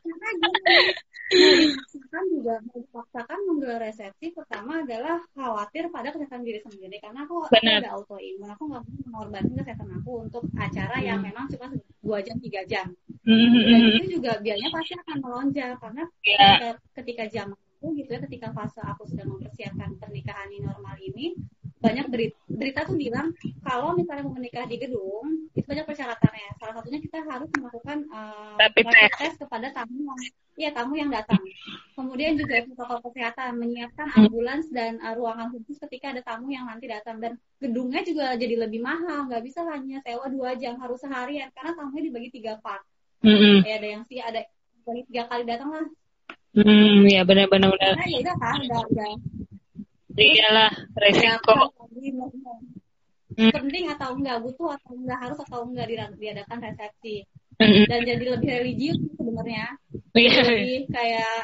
Kan 2.13 2.25
juga 2.29 2.61
memaksakan 2.61 3.39
menggelar 3.49 3.81
resepsi 3.89 4.37
pertama 4.37 4.85
adalah 4.85 5.17
khawatir 5.33 5.89
pada 5.89 6.13
kesehatan 6.13 6.45
diri 6.45 6.61
sendiri 6.61 7.01
karena 7.01 7.25
aku, 7.25 7.49
aku 7.49 7.57
ada 7.57 7.89
autoimun 7.97 8.53
aku 8.53 8.69
nggak 8.69 8.83
mau 8.85 9.01
mengorbankan 9.09 9.57
kesehatan 9.65 9.91
aku 9.97 10.13
untuk 10.29 10.45
acara 10.61 11.01
hmm. 11.01 11.07
yang 11.09 11.19
memang 11.25 11.49
cuma 11.49 11.73
dua 12.05 12.19
jam 12.21 12.37
tiga 12.45 12.61
jam 12.69 12.87
hmm. 13.25 13.65
dan 13.65 13.81
itu 13.97 14.21
juga 14.21 14.37
biayanya 14.45 14.71
pasti 14.77 14.93
akan 14.93 15.17
melonjak 15.25 15.73
karena 15.81 16.03
yeah. 16.29 16.37
ketika, 16.37 16.69
ketika 17.01 17.25
jam 17.33 17.49
itu 17.57 17.87
gitu 17.99 18.11
ya 18.15 18.21
ketika 18.29 18.49
fase 18.55 18.79
aku 18.85 19.03
sedang 19.11 19.35
mempersiapkan 19.35 19.91
pernikahan 19.99 20.47
ini 20.55 20.63
normal 20.63 20.95
ini 21.01 21.35
banyak 21.83 22.07
berita, 22.07 22.39
berita 22.47 22.81
tuh 22.87 22.95
bilang 22.95 23.35
kalau 23.67 23.93
misalnya 23.99 24.23
mau 24.23 24.39
menikah 24.39 24.65
di 24.71 24.79
gedung 24.79 25.51
itu 25.53 25.67
banyak 25.67 25.83
persyaratannya. 25.83 26.49
Salah 26.63 26.75
satunya 26.79 27.01
kita 27.03 27.19
harus 27.27 27.51
melakukan 27.59 27.99
uh, 28.15 28.55
rapid 28.55 28.87
test 29.19 29.37
kepada 29.43 29.75
tamu 29.75 29.99
yang 30.07 30.21
iya 30.55 30.71
tamu 30.71 30.95
yang 30.95 31.11
datang. 31.11 31.43
Kemudian 31.99 32.39
juga 32.39 32.63
protokol 32.63 33.11
kesehatan 33.11 33.59
menyiapkan 33.59 34.07
hmm. 34.15 34.19
ambulans 34.23 34.67
dan 34.71 35.03
uh, 35.03 35.19
ruangan 35.19 35.51
khusus 35.51 35.83
ketika 35.83 36.15
ada 36.15 36.23
tamu 36.23 36.55
yang 36.55 36.71
nanti 36.71 36.87
datang 36.87 37.19
dan 37.19 37.35
gedungnya 37.59 38.07
juga 38.07 38.39
jadi 38.39 38.55
lebih 38.63 38.79
mahal. 38.79 39.27
Nggak 39.27 39.43
bisa 39.43 39.67
hanya 39.67 39.99
sewa 40.07 40.31
dua 40.31 40.55
jam 40.55 40.79
harus 40.79 41.03
seharian 41.03 41.51
karena 41.51 41.75
tamunya 41.75 42.07
dibagi 42.07 42.31
tiga 42.31 42.63
part. 42.63 42.87
Mm 43.23 43.35
-hmm. 43.39 43.57
ya, 43.67 43.75
ada 43.79 43.89
yang 43.99 44.03
sih 44.07 44.19
ada 44.23 44.41
tiga 44.87 45.27
kali 45.27 45.43
datang 45.47 45.71
lah. 45.75 45.87
Hmm, 46.53 47.09
ya 47.09 47.25
benar-benar. 47.25 47.73
Nah, 47.73 48.05
ya 48.05 48.19
udah 48.21 48.37
kan, 48.37 48.61
udah, 48.61 48.83
udah 48.93 49.11
iyalah 50.17 50.73
resiko 50.97 51.57
hmm. 53.37 53.53
penting 53.53 53.85
atau 53.93 54.09
enggak 54.17 54.39
butuh 54.45 54.77
atau 54.77 54.93
enggak 54.97 55.19
harus 55.21 55.39
atau 55.49 55.61
enggak 55.65 55.87
diadakan 56.17 56.59
resepsi 56.61 57.25
hmm. 57.61 57.85
dan 57.89 58.01
jadi 58.05 58.25
lebih 58.37 58.51
religius 58.51 58.99
sebenarnya 59.17 59.67
yeah. 60.17 60.45
lebih 60.45 60.81
kayak 60.93 61.37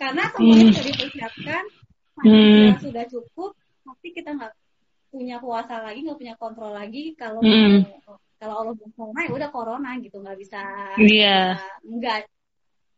karena 0.00 0.22
semuanya 0.32 0.64
hmm. 0.64 0.72
sudah 0.72 0.84
dipersiapkan 0.88 1.64
hmm. 2.24 2.68
sudah 2.80 3.04
cukup 3.08 3.50
tapi 3.84 4.08
kita 4.16 4.30
nggak 4.36 4.52
punya 5.10 5.36
kuasa 5.42 5.74
lagi 5.82 6.00
nggak 6.06 6.18
punya 6.18 6.34
kontrol 6.38 6.72
lagi 6.72 7.12
kalau 7.18 7.42
hmm. 7.42 7.84
kalau 8.40 8.54
Allah 8.64 8.74
corona 8.96 9.20
ya 9.26 9.30
udah 9.34 9.50
corona 9.50 9.90
gitu 10.00 10.16
nggak 10.22 10.38
bisa 10.38 10.62
iya 11.02 11.58
yeah. 11.58 11.84
enggak 11.84 12.18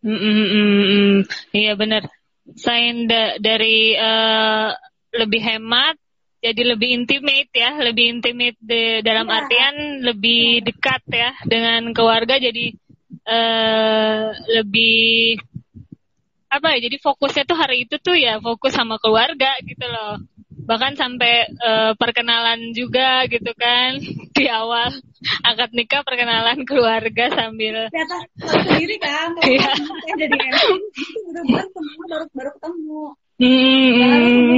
mm 0.03 0.19
-mm, 0.19 1.15
iya 1.55 1.73
benar 1.79 2.07
selain 2.59 3.07
da 3.07 3.39
dari 3.39 3.95
uh, 3.95 4.71
lebih 5.13 5.41
hemat 5.41 5.97
jadi 6.43 6.75
lebih 6.75 6.91
intimate 6.91 7.55
ya, 7.55 7.79
lebih 7.79 8.19
intimate 8.19 8.59
de, 8.59 8.99
dalam 9.07 9.31
ya. 9.31 9.47
artian 9.47 10.03
lebih 10.03 10.67
dekat 10.67 11.03
ya 11.07 11.31
dengan 11.47 11.95
keluarga 11.95 12.35
jadi 12.35 12.75
uh, 13.31 14.35
lebih 14.59 15.39
apa 16.51 16.75
ya? 16.75 16.91
Jadi 16.91 16.97
fokusnya 16.99 17.47
tuh 17.47 17.55
hari 17.55 17.87
itu 17.87 17.95
tuh 18.03 18.19
ya 18.19 18.43
fokus 18.43 18.75
sama 18.75 18.99
keluarga 18.99 19.55
gitu 19.63 19.87
loh 19.87 20.19
bahkan 20.63 20.95
sampai 20.95 21.51
uh, 21.59 21.93
perkenalan 21.99 22.71
juga 22.71 23.27
gitu 23.27 23.51
kan 23.59 23.99
di 24.37 24.47
awal 24.47 24.95
akad 25.43 25.71
nikah 25.75 26.07
perkenalan 26.07 26.63
keluarga 26.67 27.31
sambil 27.35 27.91
ya 27.91 28.05
sendiri 28.39 28.97
kan 29.03 29.35
iya. 29.47 29.71
jadi 30.19 30.35
udah 31.31 31.43
baru 31.47 31.69
ketemu 31.71 32.03
baru 32.11 32.27
baru 32.35 32.51
ketemu 32.59 33.03
hmm. 33.43 34.55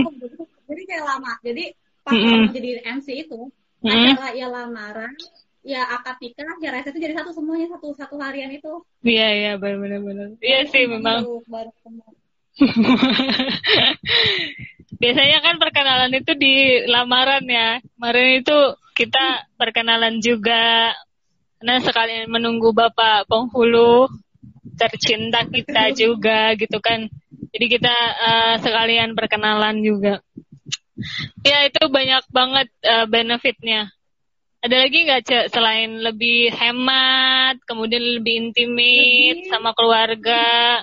jadi 0.69 0.83
kayak 0.89 1.05
lama 1.05 1.33
jadi 1.45 1.65
pas 2.05 2.17
hmm. 2.17 2.53
jadi 2.53 2.69
MC 3.01 3.09
itu 3.29 3.41
hmm. 3.81 3.89
acara 3.89 4.29
ya 4.37 4.47
lamaran 4.49 5.13
ya 5.65 5.81
akad 5.89 6.21
nikah 6.21 6.57
ya 6.61 6.71
resepsi 6.77 7.01
jadi 7.01 7.17
satu 7.17 7.33
semuanya 7.33 7.73
satu 7.73 7.97
satu 7.97 8.21
harian 8.21 8.53
itu 8.53 8.85
iya 9.01 9.33
iya 9.33 9.53
benar 9.57 10.05
benar 10.05 10.29
iya 10.45 10.69
sih 10.69 10.85
memang 10.85 11.25
baru, 11.25 11.41
baru 11.49 11.71
ketemu 11.73 12.05
biasanya 14.99 15.39
kan 15.43 15.57
perkenalan 15.59 16.13
itu 16.15 16.33
di 16.37 16.85
lamaran 16.87 17.45
ya. 17.47 17.79
Kemarin 17.97 18.29
itu 18.43 18.59
kita 18.95 19.49
perkenalan 19.59 20.19
juga. 20.23 20.95
Karena 21.59 21.81
sekalian 21.81 22.29
menunggu 22.29 22.77
Bapak 22.77 23.25
penghulu 23.25 24.11
tercinta 24.77 25.47
kita 25.47 25.95
juga 25.95 26.53
gitu 26.59 26.79
kan. 26.83 27.09
Jadi 27.55 27.67
kita 27.71 27.95
uh, 28.19 28.55
sekalian 28.59 29.15
perkenalan 29.15 29.81
juga. 29.81 30.21
Ya 31.43 31.67
itu 31.67 31.87
banyak 31.91 32.25
banget 32.31 32.69
uh, 32.87 33.07
benefitnya. 33.07 33.91
Ada 34.65 34.89
lagi 34.89 34.99
nggak 35.05 35.23
cek 35.29 35.47
selain 35.53 36.01
lebih 36.01 36.49
hemat, 36.57 37.61
kemudian 37.69 38.01
lebih 38.01 38.49
intimate 38.49 39.45
sama 39.53 39.77
keluarga, 39.77 40.81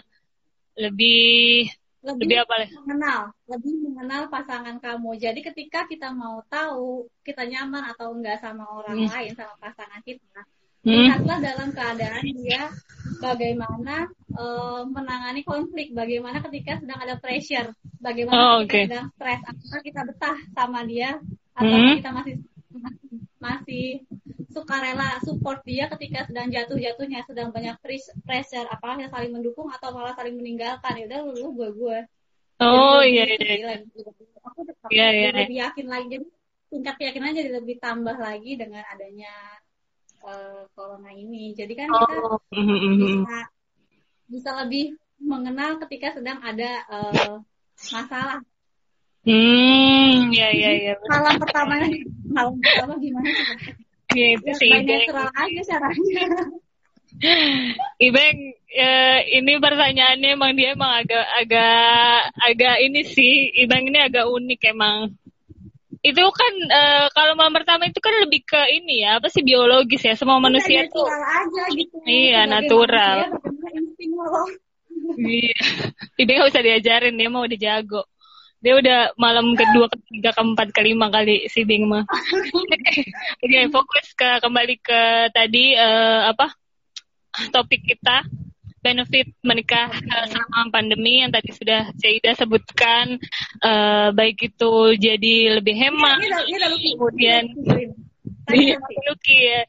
lebih 0.77 1.65
lebih, 2.01 2.25
lebih 2.25 2.37
apa 2.41 2.55
mengenal 2.81 3.21
lebih 3.45 3.73
mengenal 3.85 4.21
pasangan 4.33 4.77
kamu 4.81 5.09
jadi 5.21 5.39
ketika 5.39 5.85
kita 5.85 6.09
mau 6.09 6.41
tahu 6.49 7.05
kita 7.21 7.45
nyaman 7.45 7.93
atau 7.93 8.17
enggak 8.17 8.41
sama 8.41 8.65
orang 8.65 9.05
hmm. 9.05 9.09
lain 9.09 9.31
sama 9.37 9.53
pasangan 9.61 10.01
kita 10.01 10.41
hmm. 10.81 10.89
lihatlah 10.89 11.37
dalam 11.37 11.69
keadaan 11.69 12.25
dia 12.41 12.73
bagaimana 13.21 14.09
uh, 14.33 14.81
menangani 14.89 15.45
konflik 15.45 15.93
bagaimana 15.93 16.41
ketika 16.49 16.81
sedang 16.81 16.99
ada 17.05 17.15
pressure 17.21 17.69
bagaimana 18.01 18.37
oh, 18.41 18.57
ketika 18.65 18.73
okay. 18.73 18.83
sedang 18.89 19.07
stres 19.13 19.41
apakah 19.45 19.79
kita 19.85 20.01
betah 20.09 20.37
sama 20.57 20.79
dia 20.89 21.09
atau 21.53 21.77
hmm. 21.77 21.93
kita 22.01 22.09
masih 22.09 22.35
masih 23.41 24.05
suka 24.51 24.75
rela 24.83 25.17
support 25.23 25.63
dia 25.63 25.87
ketika 25.97 26.27
sedang 26.27 26.51
jatuh-jatuhnya, 26.51 27.23
sedang 27.25 27.49
banyak 27.49 27.75
pressure, 27.81 28.67
yang 28.67 29.11
saling 29.11 29.31
mendukung 29.31 29.71
atau 29.71 29.95
malah 29.95 30.13
saling 30.13 30.35
meninggalkan. 30.35 30.99
Ya 30.99 31.05
udah 31.07 31.19
lu 31.31 31.51
gue 31.55 31.69
gue. 31.73 31.99
Oh 32.61 33.01
iya 33.01 33.25
iya. 33.25 33.53
iya. 33.57 33.69
Aku 34.45 34.61
iya, 34.93 35.07
iya, 35.09 35.29
lebih 35.33 35.57
yakin 35.57 35.87
lagi. 35.89 36.07
Jadi 36.13 36.25
tingkat 36.71 36.95
keyakinan 37.01 37.35
jadi 37.35 37.51
lebih 37.57 37.75
tambah 37.81 38.15
lagi 38.15 38.55
dengan 38.55 38.85
adanya 38.87 39.33
uh, 40.23 40.63
corona 40.77 41.09
ini. 41.11 41.57
Jadi 41.57 41.73
kan 41.73 41.89
kita 41.89 42.15
oh. 42.21 42.39
Mm-hmm, 42.53 42.77
mm-hmm. 42.77 42.99
bisa 43.01 43.39
bisa 44.31 44.49
lebih 44.63 44.95
mengenal 45.21 45.77
ketika 45.85 46.17
sedang 46.17 46.39
ada 46.41 46.71
uh, 46.89 47.35
masalah. 47.91 48.39
Hmm, 49.21 50.33
ya 50.33 50.49
ya 50.49 50.71
ya. 50.81 50.93
Malam 51.05 51.37
pertama, 51.37 51.77
malam 52.25 52.57
pertama 52.57 52.93
gimana? 52.97 53.29
Ya, 54.17 54.27
itu 54.33 54.49
sih. 54.57 54.73
Banyak 54.73 55.13
aja 55.13 55.61
caranya. 55.69 56.25
Ibeng, 58.01 58.37
uh, 58.81 59.19
ini 59.29 59.53
pertanyaannya 59.61 60.29
emang 60.33 60.57
dia 60.57 60.73
emang 60.73 61.05
agak 61.05 61.25
agak 61.37 62.33
agak 62.39 62.75
ini 62.81 63.01
sih, 63.05 63.51
Ibeng 63.61 63.93
ini 63.93 63.99
agak 64.01 64.25
unik 64.25 64.61
emang. 64.73 65.13
Itu 66.01 66.25
kan 66.33 66.53
uh, 66.65 67.05
kalau 67.13 67.37
malam 67.37 67.53
pertama 67.53 67.85
itu 67.85 68.01
kan 68.01 68.25
lebih 68.25 68.41
ke 68.41 68.57
ini 68.73 69.05
ya, 69.05 69.21
apa 69.21 69.29
sih 69.29 69.45
biologis 69.45 70.01
ya, 70.01 70.17
semua 70.17 70.41
manusia 70.41 70.89
tuh. 70.89 71.05
aja 71.05 71.63
gitu. 71.77 71.93
Iya, 72.09 72.49
natural. 72.49 73.37
Iya. 75.13 75.61
Ibeng 76.17 76.37
gak 76.41 76.49
usah 76.49 76.63
diajarin, 76.65 77.21
dia 77.21 77.29
mau 77.29 77.45
udah 77.45 77.59
jago. 77.59 78.01
Dia 78.61 78.77
udah 78.77 78.99
malam 79.17 79.57
kedua, 79.57 79.89
ketiga, 79.89 80.37
keempat, 80.37 80.69
kelima 80.69 81.09
kali 81.09 81.49
si 81.49 81.65
Bing 81.65 81.89
mah. 81.89 82.05
Oke, 82.61 83.01
okay, 83.41 83.65
fokus 83.73 84.13
ke 84.13 84.37
kembali 84.37 84.75
ke 84.77 85.33
tadi 85.33 85.73
uh, 85.73 86.29
apa 86.29 86.53
topik 87.49 87.81
kita 87.81 88.21
benefit 88.81 89.29
menikah 89.45 89.93
uh, 89.93 90.25
selama 90.25 90.73
pandemi 90.73 91.21
yang 91.21 91.29
tadi 91.29 91.53
sudah 91.53 91.93
Cida 92.01 92.33
sebutkan 92.33 93.21
uh, 93.61 94.09
baik 94.09 94.41
itu 94.41 94.73
jadi 94.97 95.61
lebih 95.61 95.77
hemat 95.77 96.17
kemudian 96.17 97.45
iya, 98.49 98.75
Luki 98.81 99.37
ya 99.37 99.61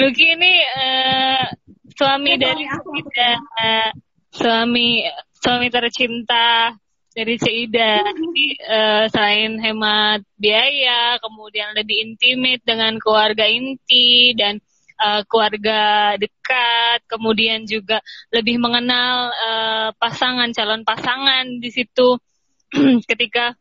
Luki 0.00 0.26
ini 0.32 0.54
uh, 0.64 1.44
suami 1.92 2.40
dari 2.40 2.64
Cida 2.64 3.32
uh, 3.36 3.90
suami 4.32 5.04
suami 5.36 5.66
tercinta 5.68 6.72
dari 7.18 7.34
Cida. 7.34 8.06
Jadi 8.14 8.46
uh, 8.62 9.04
selain 9.10 9.58
hemat 9.58 10.22
biaya, 10.38 11.18
kemudian 11.18 11.74
lebih 11.74 12.06
intimate 12.06 12.62
dengan 12.62 12.94
keluarga 13.02 13.42
inti 13.50 14.38
dan 14.38 14.62
uh, 15.02 15.26
keluarga 15.26 16.14
dekat, 16.14 17.02
kemudian 17.10 17.66
juga 17.66 17.98
lebih 18.30 18.62
mengenal 18.62 19.34
uh, 19.34 19.90
pasangan 19.98 20.54
calon 20.54 20.86
pasangan 20.86 21.58
di 21.58 21.70
situ 21.74 22.22
ketika 23.10 23.58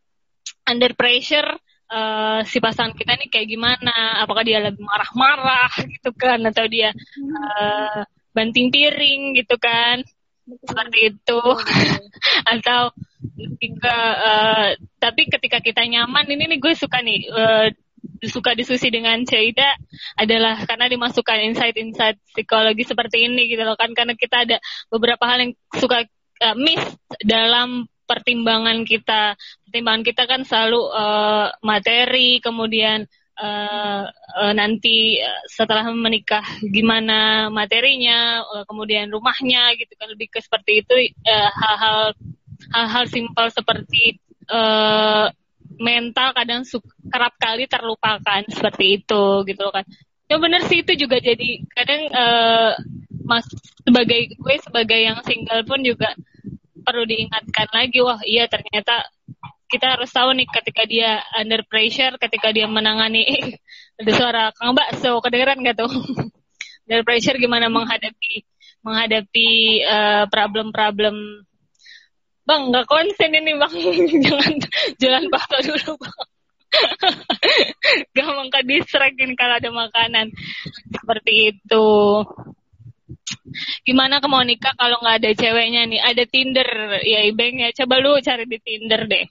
under 0.70 0.93
pressure 0.93 1.58
uh, 1.89 2.46
si 2.46 2.62
pasangan 2.62 2.93
kita 2.93 3.17
ini 3.17 3.26
kayak 3.34 3.50
gimana? 3.50 4.22
Apakah 4.22 4.46
dia 4.46 4.62
lebih 4.62 4.86
marah-marah 4.86 5.74
gitu 5.98 6.13
kan 6.13 6.46
atau 6.46 6.70
dia 6.70 6.93
uh, 7.26 8.06
banting 8.38 8.70
piring 8.70 9.34
gitu 9.34 9.58
kan? 9.58 10.06
seperti 10.48 11.12
itu 11.12 11.39
atau 12.56 12.96
ketika 13.38 13.97
uh, 14.17 14.69
tapi 14.97 15.30
ketika 15.30 15.62
kita 15.62 15.86
nyaman 15.86 16.26
ini 16.26 16.58
nih 16.58 16.60
gue 16.60 16.73
suka 16.73 17.06
nih 17.06 17.30
uh, 17.30 17.69
suka 18.26 18.58
diskusi 18.58 18.89
dengan 18.89 19.21
Ceda 19.28 19.78
adalah 20.17 20.65
karena 20.65 20.89
dimasukkan 20.89 21.54
insight-insight 21.54 22.17
psikologi 22.34 22.84
seperti 22.88 23.30
ini 23.30 23.50
gitu 23.52 23.62
loh 23.62 23.78
kan. 23.78 23.93
Karena 23.93 24.17
kita 24.17 24.47
ada 24.47 24.58
beberapa 24.89 25.23
hal 25.28 25.43
yang 25.43 25.52
suka 25.78 26.08
uh, 26.41 26.56
miss 26.58 26.82
dalam 27.21 27.86
pertimbangan 28.08 28.88
kita. 28.88 29.36
Pertimbangan 29.67 30.04
kita 30.08 30.23
kan 30.26 30.41
selalu 30.47 30.82
uh, 30.89 31.52
materi 31.62 32.39
kemudian 32.39 33.06
uh, 33.38 34.04
uh, 34.10 34.54
nanti 34.56 35.19
setelah 35.52 35.86
menikah 35.91 36.45
gimana 36.63 37.52
materinya, 37.52 38.41
uh, 38.41 38.63
kemudian 38.65 39.12
rumahnya 39.12 39.76
gitu 39.78 39.93
kan. 40.00 40.10
Lebih 40.10 40.32
ke 40.32 40.39
seperti 40.41 40.82
itu 40.82 40.95
hal-hal 41.28 42.15
uh, 42.15 42.46
hal-hal 42.74 43.06
simpel 43.10 43.48
seperti 43.52 44.20
uh, 44.50 45.30
mental 45.78 46.34
kadang 46.34 46.63
kerap 47.12 47.34
kali 47.38 47.70
terlupakan 47.70 48.41
seperti 48.50 49.04
itu 49.04 49.24
gitu 49.46 49.65
kan. 49.70 49.86
Ya 50.28 50.36
benar 50.41 50.67
sih 50.67 50.84
itu 50.84 51.08
juga 51.08 51.24
jadi 51.24 51.63
kadang 51.72 52.02
uh, 52.12 52.72
mas 53.24 53.48
sebagai 53.84 54.36
gue 54.36 54.56
sebagai 54.60 55.00
yang 55.00 55.20
single 55.24 55.63
pun 55.63 55.80
juga 55.84 56.15
perlu 56.84 57.04
diingatkan 57.04 57.67
lagi 57.76 58.00
wah 58.00 58.20
iya 58.24 58.48
ternyata 58.48 59.08
kita 59.67 60.00
harus 60.00 60.08
tahu 60.12 60.32
nih 60.32 60.48
ketika 60.48 60.88
dia 60.88 61.20
under 61.36 61.60
pressure, 61.67 62.15
ketika 62.15 62.56
dia 62.56 62.65
menangani 62.72 63.28
ada 64.00 64.12
suara 64.15 64.43
Kang 64.56 64.74
Bakso 64.74 65.20
kedengeran 65.20 65.60
nggak 65.60 65.76
tuh? 65.76 65.91
under 66.88 67.04
pressure 67.04 67.36
gimana 67.36 67.67
menghadapi 67.67 68.48
menghadapi 68.80 69.50
uh, 69.84 70.24
problem-problem 70.32 71.43
Bang, 72.47 72.71
nggak 72.71 72.88
konsen 72.88 73.36
ini 73.36 73.51
bang, 73.60 73.73
jangan 74.23 74.53
jalan 74.95 75.23
bakso 75.27 75.57
dulu 75.67 75.99
bang. 75.99 76.27
Gampang 78.15 78.49
ke 78.51 78.60
distractin 78.63 79.36
kalau 79.36 79.60
ada 79.60 79.67
makanan 79.71 80.31
seperti 80.95 81.51
itu. 81.51 81.89
Gimana 83.83 84.23
ke 84.23 84.27
Monica 84.31 84.71
kalau 84.79 84.99
nggak 85.03 85.17
ada 85.23 85.31
ceweknya 85.36 85.88
nih? 85.88 85.99
Ada 85.99 86.23
Tinder 86.27 86.69
ya 87.03 87.23
Ibeng 87.27 87.67
ya. 87.67 87.69
Coba 87.83 87.99
lu 87.99 88.19
cari 88.23 88.47
di 88.47 88.60
Tinder 88.63 89.03
deh. 89.07 89.25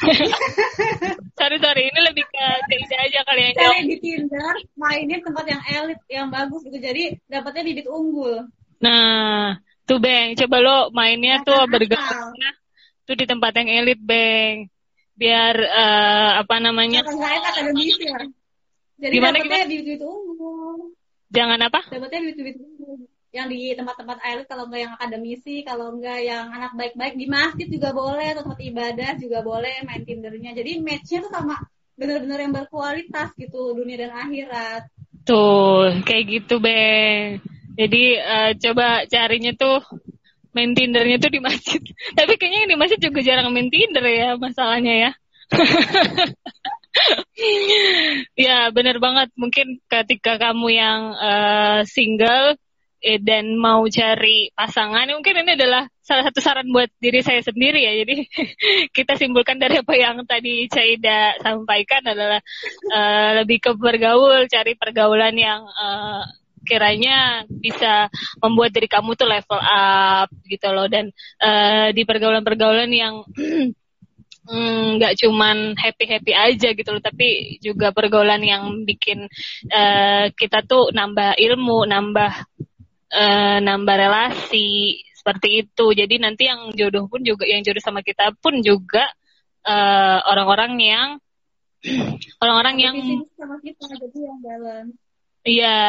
sorry 1.36 1.60
sorry 1.60 1.92
ini 1.92 2.00
lebih 2.08 2.24
ke 2.24 2.44
cerita 2.72 2.96
aja 3.04 3.20
kali 3.20 3.40
yang 3.44 3.52
jawab. 3.52 3.84
di 3.84 3.98
Tinder 4.00 4.54
mainin 4.80 5.20
tempat 5.20 5.44
yang 5.44 5.60
elit 5.60 6.00
yang 6.08 6.32
bagus 6.32 6.64
gitu 6.64 6.78
jadi 6.80 7.20
dapatnya 7.28 7.62
bibit 7.68 7.84
unggul. 7.84 8.48
Nah 8.80 9.60
tuh 9.90 9.98
Beng. 9.98 10.38
Coba 10.38 10.56
lo 10.62 10.78
mainnya 10.94 11.42
tuh 11.42 11.66
bergeraknya 11.66 12.50
tuh 13.02 13.18
di 13.18 13.26
tempat 13.26 13.50
yang 13.58 13.68
elit 13.82 13.98
Beng. 13.98 14.70
Biar 15.18 15.58
uh, 15.58 16.30
apa 16.46 16.62
namanya? 16.62 17.02
ya. 17.02 18.22
Jadi 19.00 19.14
gimana, 19.16 19.42
dapatnya 19.42 19.66
bibit 19.66 20.00
unggul. 20.06 20.94
Jangan 21.34 21.58
apa? 21.66 21.80
Dapatnya 21.90 22.20
bibit-bibit 22.30 22.56
unggul 22.62 23.10
yang 23.30 23.46
di 23.46 23.70
tempat-tempat 23.78 24.18
elit 24.26 24.46
kalau 24.50 24.66
enggak 24.66 24.82
yang 24.82 24.94
akademisi 24.98 25.62
kalau 25.62 25.94
enggak 25.94 26.18
yang 26.22 26.50
anak 26.50 26.72
baik-baik. 26.74 27.14
Di 27.14 27.26
masjid 27.30 27.66
juga 27.66 27.90
boleh 27.94 28.34
atau 28.34 28.42
tempat 28.46 28.60
ibadah 28.62 29.10
juga 29.18 29.38
boleh 29.42 29.74
main 29.86 30.02
tindernya. 30.02 30.50
Jadi 30.54 30.82
matchnya 30.82 31.18
tuh 31.26 31.32
sama 31.32 31.56
benar-benar 31.94 32.38
yang 32.40 32.54
berkualitas 32.54 33.28
gitu 33.38 33.76
dunia 33.76 34.06
dan 34.06 34.12
akhirat. 34.14 34.82
Tuh 35.24 36.00
kayak 36.02 36.24
gitu 36.26 36.58
be 36.58 36.80
jadi 37.80 38.04
uh, 38.20 38.50
coba 38.60 39.08
carinya 39.08 39.56
tuh 39.56 39.80
main 40.52 40.76
tindernya 40.76 41.16
tuh 41.16 41.30
di 41.32 41.40
masjid. 41.40 41.80
Tapi 42.18 42.36
kayaknya 42.36 42.58
yang 42.66 42.70
di 42.76 42.78
masjid 42.78 43.00
juga 43.00 43.20
jarang 43.24 43.48
main 43.54 43.70
tinder 43.72 44.04
ya 44.04 44.36
masalahnya 44.36 44.94
ya. 45.08 45.10
Ya 48.34 48.68
benar 48.74 48.98
banget. 48.98 49.30
Mungkin 49.38 49.78
ketika 49.86 50.36
kamu 50.36 50.74
yang 50.74 51.14
uh, 51.14 51.80
single 51.86 52.58
eh, 53.00 53.22
dan 53.22 53.56
mau 53.56 53.86
cari 53.86 54.50
pasangan 54.52 55.08
mungkin 55.14 55.46
ini 55.46 55.54
adalah 55.56 55.88
salah 56.02 56.26
satu 56.26 56.42
saran 56.42 56.68
buat 56.68 56.90
diri 56.98 57.22
saya 57.22 57.40
sendiri 57.46 57.80
ya. 57.80 57.92
Jadi 58.04 58.26
kita 58.96 59.14
simpulkan 59.16 59.62
dari 59.62 59.78
apa 59.80 59.94
yang 59.94 60.26
tadi 60.26 60.66
Caida 60.66 61.38
sampaikan 61.40 62.02
adalah 62.04 62.42
uh, 62.90 63.30
lebih 63.40 63.62
ke 63.62 63.70
bergaul 63.78 64.50
cari 64.50 64.74
pergaulan 64.74 65.38
yang 65.38 65.62
uh, 65.62 66.26
kiranya 66.70 67.42
bisa 67.50 68.06
membuat 68.38 68.70
diri 68.70 68.86
kamu 68.86 69.18
tuh 69.18 69.26
level 69.26 69.58
up 69.58 70.30
gitu 70.46 70.70
loh 70.70 70.86
dan 70.86 71.10
uh, 71.42 71.90
di 71.90 72.06
pergaulan-pergaulan 72.06 72.90
yang 72.94 73.26
mm, 74.46 74.86
nggak 75.02 75.12
mm, 75.14 75.20
cuman 75.26 75.74
happy 75.74 76.04
happy 76.06 76.32
aja 76.38 76.70
gitu 76.70 76.90
loh 76.94 77.02
tapi 77.02 77.58
juga 77.58 77.90
pergaulan 77.90 78.38
yang 78.46 78.86
bikin 78.86 79.26
uh, 79.74 80.30
kita 80.38 80.62
tuh 80.62 80.94
nambah 80.94 81.34
ilmu 81.34 81.90
nambah 81.90 82.32
uh, 83.10 83.58
nambah 83.58 83.96
relasi 83.98 85.02
seperti 85.20 85.66
itu. 85.66 85.86
Jadi 85.92 86.16
nanti 86.16 86.48
yang 86.48 86.72
jodoh 86.72 87.04
pun 87.10 87.20
juga 87.20 87.44
yang 87.44 87.60
jodoh 87.60 87.82
sama 87.84 88.00
kita 88.00 88.32
pun 88.40 88.64
juga 88.64 89.04
uh, 89.68 90.18
orang-orang 90.24 90.72
yang 90.80 91.08
orang-orang 92.42 92.76
yang 92.80 92.96
sama 93.36 93.60
kita 93.60 93.84
jadi 93.84 94.18
yang 94.24 94.38
balance. 94.40 94.94
Iya. 95.44 95.80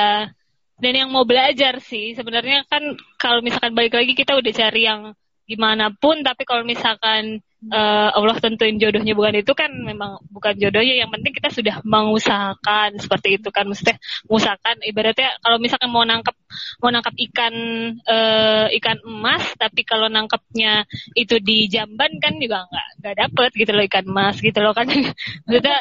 Dan 0.82 0.98
yang 0.98 1.10
mau 1.14 1.30
belajar 1.30 1.78
sih 1.78 2.18
sebenarnya 2.18 2.66
kan 2.66 2.82
kalau 3.22 3.46
misalkan 3.46 3.78
balik 3.78 3.94
lagi 3.94 4.18
kita 4.18 4.34
udah 4.34 4.50
cari 4.50 4.90
yang 4.90 5.14
gimana 5.46 5.94
pun 5.94 6.26
tapi 6.26 6.42
kalau 6.48 6.66
misalkan 6.66 7.44
uh, 7.70 8.10
Allah 8.16 8.40
tentuin 8.42 8.80
jodohnya 8.82 9.14
bukan 9.14 9.44
itu 9.44 9.54
kan 9.54 9.70
memang 9.70 10.18
bukan 10.34 10.58
jodohnya 10.58 11.06
yang 11.06 11.14
penting 11.14 11.38
kita 11.38 11.54
sudah 11.54 11.86
mengusahakan 11.86 12.98
seperti 12.98 13.38
itu 13.38 13.54
kan. 13.54 13.70
Mesti 13.70 13.94
mengusahakan 14.26 14.82
ibaratnya 14.88 15.38
kalau 15.46 15.62
misalkan 15.62 15.94
mau 15.94 16.02
nangkep 16.02 16.34
mau 16.82 16.90
nangkap 16.90 17.14
ikan 17.30 17.54
uh, 18.02 18.68
ikan 18.82 18.98
emas 19.06 19.44
tapi 19.62 19.86
kalau 19.86 20.10
nangkepnya 20.10 20.90
itu 21.14 21.38
di 21.38 21.70
jamban 21.70 22.18
kan 22.18 22.42
juga 22.42 22.66
nggak 22.66 22.88
nggak 23.06 23.16
dapet 23.22 23.52
gitu 23.54 23.72
loh 23.78 23.86
ikan 23.86 24.06
emas 24.10 24.42
gitu 24.42 24.60
loh 24.64 24.74
kan. 24.74 24.90
Maksudnya 25.46 25.78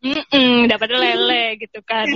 mm 0.00 0.22
-mm, 0.32 0.56
dapat 0.72 0.88
lele 0.96 1.60
gitu 1.60 1.84
kan 1.84 2.08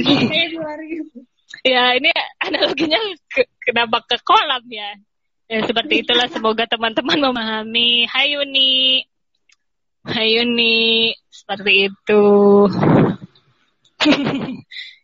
ya 1.63 1.95
ini 1.95 2.11
analoginya 2.43 2.99
ke, 3.31 3.47
kenapa 3.63 4.03
ke 4.07 4.17
kolam 4.27 4.65
ya 4.71 4.95
Ya, 5.47 5.63
seperti 5.63 6.03
itulah 6.03 6.27
semoga 6.27 6.67
teman-teman 6.67 7.31
memahami. 7.31 8.03
Hai 8.11 8.35
Yuni. 8.35 9.07
Hai 10.03 10.43
Yuni. 10.43 11.15
Seperti 11.31 11.87
itu. 11.87 12.25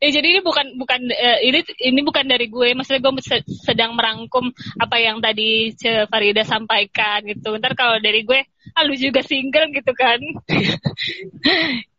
ya 0.02 0.08
jadi 0.10 0.26
ini 0.34 0.40
bukan 0.42 0.82
bukan 0.82 1.00
uh, 1.14 1.38
ini 1.46 1.62
ini 1.78 2.00
bukan 2.02 2.26
dari 2.26 2.50
gue 2.50 2.74
maksudnya 2.74 3.00
gue 3.06 3.22
sedang 3.62 3.94
merangkum 3.94 4.50
apa 4.82 4.98
yang 5.00 5.22
tadi 5.22 5.72
Farida 6.10 6.44
sampaikan 6.44 7.24
gitu 7.24 7.56
ntar 7.56 7.72
kalau 7.72 7.96
dari 8.02 8.20
gue 8.20 8.42
ah 8.76 8.82
lu 8.84 8.92
juga 8.98 9.24
single 9.24 9.72
gitu 9.72 9.94
kan 9.96 10.20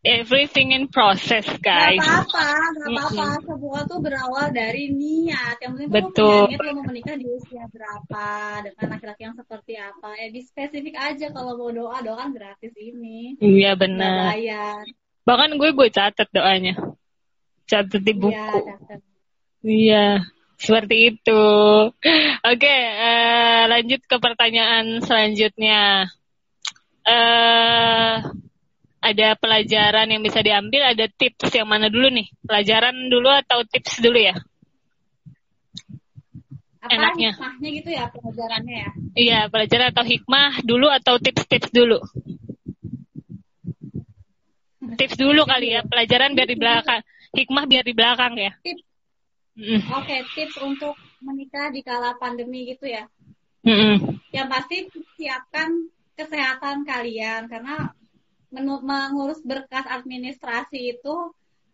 everything 0.00 0.72
in 0.72 0.88
process 0.88 1.44
guys. 1.60 2.00
Gak 2.00 2.24
apa-apa, 2.24 2.48
gak 2.72 2.88
apa-apa. 2.88 3.24
Mm 3.24 3.36
-hmm. 3.36 3.44
Semua 3.44 3.78
tuh 3.84 3.98
berawal 4.00 4.46
dari 4.52 4.84
niat. 4.92 5.56
Yang 5.60 5.72
penting 5.76 5.90
Betul. 5.92 6.42
niat 6.48 6.60
lo 6.64 6.72
mau 6.80 6.86
menikah 6.88 7.16
di 7.20 7.26
usia 7.28 7.64
berapa, 7.68 8.28
dengan 8.64 8.86
laki-laki 8.96 9.22
yang 9.28 9.36
seperti 9.36 9.72
apa. 9.76 10.08
Ya 10.16 10.26
di 10.32 10.40
spesifik 10.40 10.96
aja 10.96 11.26
kalau 11.32 11.52
mau 11.60 11.70
doa, 11.70 12.00
doa 12.00 12.16
kan 12.16 12.32
gratis 12.32 12.72
ini. 12.80 13.36
Iya 13.40 13.76
benar. 13.76 14.36
Bahkan 15.28 15.50
gue 15.60 15.70
gue 15.76 15.88
catat 15.92 16.28
doanya. 16.32 16.74
Catat 17.68 18.02
di 18.02 18.12
buku. 18.16 18.34
Iya, 18.34 18.48
catat. 18.64 19.00
Iya. 19.60 20.06
Seperti 20.60 20.96
itu. 21.08 21.44
Oke, 22.52 22.76
uh, 23.00 23.62
lanjut 23.64 24.00
ke 24.04 24.16
pertanyaan 24.20 25.00
selanjutnya. 25.00 26.04
Uh, 27.00 28.20
ada 29.00 29.32
pelajaran 29.32 30.12
yang 30.12 30.20
bisa 30.20 30.44
diambil, 30.44 30.92
ada 30.92 31.08
tips 31.08 31.48
yang 31.56 31.64
mana 31.64 31.88
dulu 31.88 32.12
nih? 32.12 32.28
Pelajaran 32.44 32.92
dulu 33.08 33.32
atau 33.32 33.64
tips 33.64 34.04
dulu 34.04 34.20
ya? 34.20 34.36
Apa 36.80 36.96
Enaknya. 36.96 37.32
hikmahnya 37.36 37.68
gitu 37.76 37.90
ya 37.92 38.04
pelajarannya 38.08 38.76
ya? 38.76 38.90
Iya, 39.16 39.40
pelajaran 39.52 39.86
atau 39.92 40.04
hikmah 40.04 40.50
dulu 40.64 40.88
atau 40.88 41.20
tips-tips 41.20 41.72
dulu? 41.72 42.00
Tips 44.96 45.16
dulu 45.16 45.44
kali 45.44 45.76
ya, 45.76 45.80
pelajaran 45.84 46.32
biar 46.32 46.48
di 46.48 46.56
belakang. 46.56 47.00
Hikmah 47.36 47.64
biar 47.68 47.84
di 47.84 47.94
belakang 47.96 48.32
ya. 48.36 48.52
Tips. 48.64 48.84
Mm. 49.60 49.80
Oke, 49.92 50.08
okay, 50.08 50.20
tips 50.32 50.56
untuk 50.64 50.96
menikah 51.20 51.68
di 51.68 51.84
kala 51.84 52.16
pandemi 52.16 52.64
gitu 52.64 52.88
ya. 52.88 53.04
Mm 53.60 53.76
-mm. 53.76 53.94
Yang 54.32 54.48
pasti 54.48 54.76
siapkan 55.20 55.68
kesehatan 56.16 56.88
kalian 56.88 57.44
karena 57.48 57.92
mengurus 58.50 59.40
berkas 59.46 59.86
administrasi 59.86 60.98
itu 60.98 61.14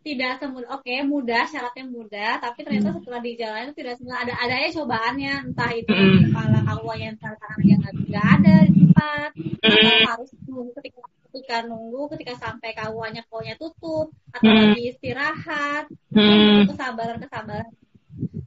tidak 0.07 0.39
semudah 0.39 0.71
oke 0.79 0.87
okay, 0.87 1.03
mudah 1.03 1.51
syaratnya 1.51 1.85
mudah 1.91 2.39
tapi 2.39 2.63
ternyata 2.63 2.95
hmm. 2.95 3.03
setelah 3.03 3.21
dijalani 3.27 3.65
itu 3.67 3.75
tidak 3.83 3.95
semua 3.99 4.23
ada 4.23 4.39
adanya 4.39 4.71
cobaannya 4.71 5.33
entah 5.51 5.71
itu 5.75 5.91
hmm. 5.91 6.31
kepala 6.31 6.61
awal 6.71 6.95
yang 6.95 7.19
tantangan 7.19 7.63
yang 7.67 7.83
nggak 7.83 8.27
ada 8.39 8.55
di 8.71 8.73
tempat 8.87 9.31
hmm. 9.35 9.67
atau 9.67 9.99
harus 10.15 10.31
nunggu 10.47 10.71
ketika 10.79 11.01
ketika 11.27 11.57
nunggu 11.67 12.03
ketika 12.15 12.35
sampai 12.39 12.71
kawannya 12.79 13.23
kaunya 13.27 13.55
tutup 13.59 14.15
atau 14.31 14.47
hmm. 14.47 14.59
lagi 14.71 14.83
istirahat 14.95 15.85
hmm. 16.15 16.71
kesabaran 16.71 17.19
kesabaran 17.19 17.69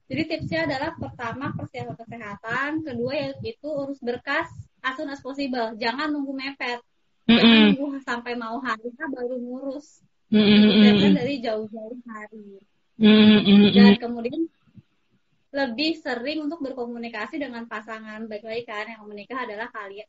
jadi 0.10 0.22
tipsnya 0.26 0.60
adalah 0.66 0.96
pertama 0.96 1.52
persiapan 1.60 1.96
kesehatan 2.00 2.70
kedua 2.88 3.14
yaitu 3.14 3.68
urus 3.68 4.00
berkas 4.00 4.48
as 4.80 4.96
soon 4.96 5.12
as 5.12 5.20
possible 5.20 5.76
jangan 5.76 6.08
nunggu 6.08 6.32
mepet 6.32 6.80
mm 7.30 7.40
-hmm. 7.78 8.02
sampai 8.02 8.34
mau 8.34 8.58
hari 8.58 8.90
baru 8.90 9.38
ngurus 9.38 10.02
mm 10.34 10.42
-hmm. 10.42 11.14
dari 11.14 11.36
jauh-jauh 11.46 11.98
hari 12.10 12.58
mm 12.98 13.06
-hmm. 13.46 13.70
dan 13.78 13.96
kemudian 14.02 14.50
lebih 15.50 15.98
sering 15.98 16.46
untuk 16.46 16.62
berkomunikasi 16.62 17.42
dengan 17.42 17.66
pasangan 17.66 18.26
baik 18.30 18.46
lagi 18.46 18.64
kan 18.70 18.86
yang 18.86 19.02
menikah 19.10 19.46
adalah 19.46 19.70
kalian 19.74 20.06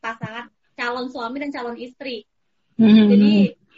pasangan 0.00 0.52
calon 0.76 1.08
suami 1.08 1.40
dan 1.40 1.50
calon 1.52 1.78
istri 1.80 2.28
mm-hmm. 2.76 3.06
jadi 3.08 3.32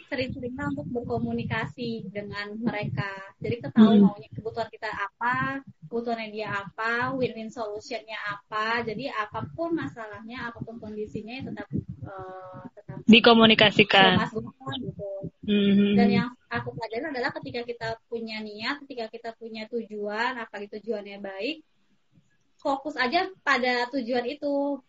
sering-seringlah 0.07 0.71
untuk 0.73 0.87
berkomunikasi 0.91 2.07
dengan 2.11 2.55
mereka 2.59 3.11
jadi 3.43 3.61
ketahui 3.61 3.99
mm-hmm. 3.99 4.07
maunya 4.07 4.29
kebutuhan 4.31 4.69
kita 4.71 4.89
apa 4.89 5.61
kebutuhannya 5.87 6.31
dia 6.31 6.47
apa 6.51 7.13
win-win 7.15 7.51
solutionnya 7.51 8.17
apa 8.27 8.83
jadi 8.87 9.11
apa 9.13 9.47
pun 9.51 9.75
masalahnya 9.75 10.51
apa 10.51 10.59
pun 10.63 10.79
kondisinya 10.79 11.51
tetap 11.51 11.67
uh, 12.07 12.67
dikomunikasikan. 13.07 14.19
Gitu. 14.83 15.11
Mm-hmm. 15.47 15.91
Dan 15.95 16.07
yang 16.11 16.29
aku 16.51 16.75
pelajari 16.75 17.07
adalah 17.07 17.31
ketika 17.39 17.63
kita 17.63 17.89
punya 18.11 18.43
niat, 18.43 18.83
ketika 18.83 19.07
kita 19.07 19.29
punya 19.39 19.63
tujuan, 19.71 20.35
apa 20.35 20.59
itu 20.59 20.77
tujuannya 20.77 21.23
baik, 21.23 21.63
fokus 22.59 22.99
aja 22.99 23.31
pada 23.41 23.87
tujuan 23.95 24.27
itu. 24.27 24.83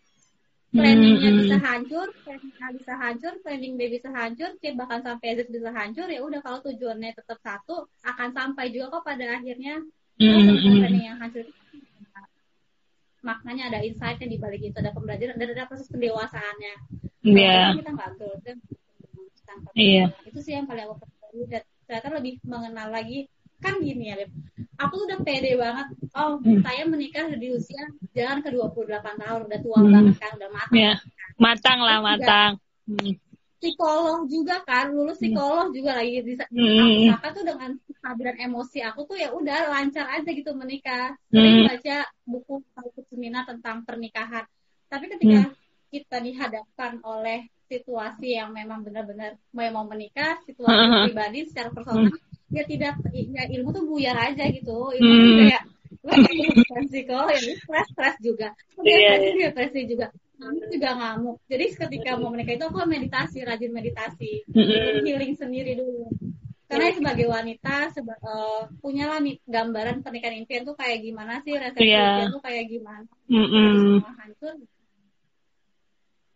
Mm-hmm. 1.18 1.38
bisa 1.42 1.56
hancur, 1.58 2.06
planningnya 2.22 2.68
bisa 2.78 2.92
hancur, 2.96 3.32
planning 3.42 3.74
B 3.74 3.80
bisa 3.90 4.08
hancur, 4.14 4.50
C 4.62 4.62
bahkan 4.78 5.00
sampai 5.02 5.34
Z 5.34 5.50
bisa 5.50 5.70
hancur, 5.74 6.06
ya 6.06 6.20
udah 6.22 6.40
kalau 6.40 6.58
tujuannya 6.62 7.10
tetap 7.12 7.38
satu, 7.42 7.90
akan 8.06 8.28
sampai 8.30 8.70
juga 8.70 8.98
kok 8.98 9.04
pada 9.04 9.36
akhirnya. 9.38 9.82
Mm-hmm. 10.18 10.82
Planning 10.82 11.04
yang 11.04 11.18
hancur 11.18 11.46
maknanya 13.18 13.74
ada 13.74 13.78
insight-nya 13.82 14.30
di 14.30 14.38
balik 14.38 14.62
itu, 14.62 14.78
ada 14.78 14.94
pembelajaran, 14.94 15.34
dan 15.36 15.48
ada 15.52 15.66
proses 15.66 15.90
pendewasaannya 15.90 16.74
Iya. 17.26 17.74
Kita 17.74 17.92
nggak 17.92 18.10
Iya. 19.74 20.04
Itu 20.28 20.38
sih 20.44 20.54
yang 20.54 20.68
paling 20.68 20.86
aku 20.86 21.02
pelajari 21.02 21.40
dan 21.50 21.62
ternyata 21.88 22.08
lebih 22.20 22.34
mengenal 22.44 22.88
lagi 22.92 23.26
kan 23.58 23.74
gini 23.82 24.10
ya, 24.10 24.14
Beb. 24.18 24.30
Aku 24.78 24.92
tuh 24.94 25.06
udah 25.10 25.20
pede 25.26 25.58
banget. 25.58 25.86
Oh, 26.14 26.38
hmm. 26.38 26.62
saya 26.62 26.82
menikah 26.86 27.26
di 27.34 27.48
usia 27.54 27.82
jangan 28.14 28.42
ke 28.42 28.50
28 28.54 29.22
tahun, 29.22 29.40
udah 29.50 29.60
tua 29.60 29.78
hmm. 29.78 29.90
banget 29.90 30.16
kan, 30.22 30.32
udah 30.38 30.50
matang. 30.50 30.76
Yeah. 30.78 30.96
Matang 31.38 31.78
lah, 31.82 31.98
matang. 32.02 32.52
Hmm. 32.86 33.14
Psikolog 33.58 34.30
juga 34.30 34.62
kan, 34.62 34.94
lulus 34.94 35.18
psikolog 35.18 35.70
hmm. 35.70 35.76
juga 35.76 35.90
lagi 35.98 36.22
di 36.22 36.34
hmm. 36.38 37.10
aku 37.18 37.26
tuh 37.34 37.44
dengan 37.44 37.70
kehadiran 37.98 38.38
emosi 38.38 38.78
aku 38.86 39.02
tuh 39.10 39.18
ya 39.18 39.34
udah 39.34 39.74
lancar 39.74 40.06
aja 40.14 40.30
gitu 40.30 40.54
menikah. 40.54 41.18
Sering 41.34 41.66
hmm. 41.66 41.68
baca 41.74 41.96
buku 42.22 42.54
buku 42.62 43.00
seminar 43.10 43.42
tentang 43.50 43.82
pernikahan. 43.82 44.46
Tapi 44.86 45.04
ketika 45.10 45.50
hmm 45.50 45.66
kita 45.88 46.20
dihadapkan 46.20 47.00
oleh 47.04 47.48
situasi 47.68 48.36
yang 48.36 48.52
memang 48.52 48.84
benar-benar 48.84 49.36
mau 49.52 49.84
menikah, 49.88 50.40
situasi 50.44 50.72
uh 50.72 50.88
-huh. 50.88 51.04
pribadi 51.08 51.48
secara 51.48 51.68
personal, 51.72 52.08
hmm. 52.08 52.16
Ya 52.48 52.62
tidak 52.64 52.96
ya 53.12 53.44
ilmu 53.48 53.68
tuh 53.72 53.84
buyar 53.84 54.16
aja 54.16 54.44
gitu. 54.48 54.92
Ilmu 54.96 55.12
hmm. 55.12 55.36
kayak 55.44 55.62
psikolog 56.88 57.36
ya 57.36 57.54
stres 57.58 57.86
stres 57.92 58.16
juga. 58.24 58.48
Yeah. 58.80 59.52
depresi 59.52 59.84
juga. 59.88 60.08
Ngamuk 60.38 60.66
juga 60.70 60.90
ngamuk. 60.94 61.36
Jadi 61.50 61.64
ketika 61.74 62.10
mau 62.14 62.30
menikah 62.30 62.54
itu 62.54 62.64
aku 62.70 62.78
meditasi, 62.86 63.42
rajin 63.42 63.74
meditasi, 63.74 64.46
mm 64.46 65.02
healing 65.02 65.34
sendiri 65.34 65.74
dulu. 65.74 66.06
Karena 66.68 66.92
sebagai 66.92 67.26
wanita 67.26 67.90
seba, 67.90 68.12
uh, 68.22 68.68
punyalah 68.84 69.24
nih 69.24 69.40
gambaran 69.48 70.04
pernikahan 70.04 70.36
impian 70.44 70.68
tuh 70.68 70.76
kayak 70.76 71.00
gimana 71.00 71.40
sih, 71.40 71.56
resepsi 71.56 71.90
yeah. 71.90 72.22
impian 72.22 72.30
tuh 72.38 72.44
kayak 72.44 72.64
gimana. 72.68 73.08
Mm 73.26 73.46
-hmm. 73.48 74.04
hancur 74.04 74.52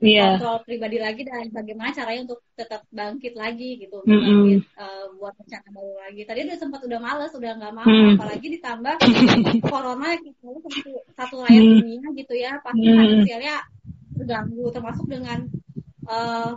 yeah. 0.02 0.34
kontrol 0.36 0.58
pribadi 0.66 0.98
lagi 0.98 1.22
dan 1.22 1.48
bagaimana 1.54 1.94
caranya 1.94 2.26
untuk 2.26 2.40
tetap 2.58 2.82
bangkit 2.90 3.34
lagi 3.38 3.78
gitu 3.78 4.02
mm 4.02 4.10
-hmm. 4.10 4.20
bangkit, 4.20 4.62
uh, 4.76 5.04
buat 5.16 5.34
rencana 5.38 5.68
baru 5.70 5.92
lagi 6.02 6.22
tadi 6.26 6.40
udah 6.50 6.58
sempat 6.58 6.80
udah 6.82 7.00
males 7.00 7.32
udah 7.32 7.52
nggak 7.56 7.74
mau 7.74 7.86
mm. 7.86 8.14
apalagi 8.18 8.46
ditambah 8.58 8.94
corona 9.70 10.06
yang 10.18 10.58
satu, 10.60 10.90
satu 11.14 11.34
layar 11.46 11.62
mm. 11.62 11.72
dunia 11.78 12.06
gitu 12.18 12.34
ya 12.34 12.52
pasti 12.60 12.84
mm. 12.84 12.98
finansialnya 12.98 13.56
terganggu 14.18 14.64
termasuk 14.74 15.06
dengan 15.06 15.38
uh, 16.10 16.50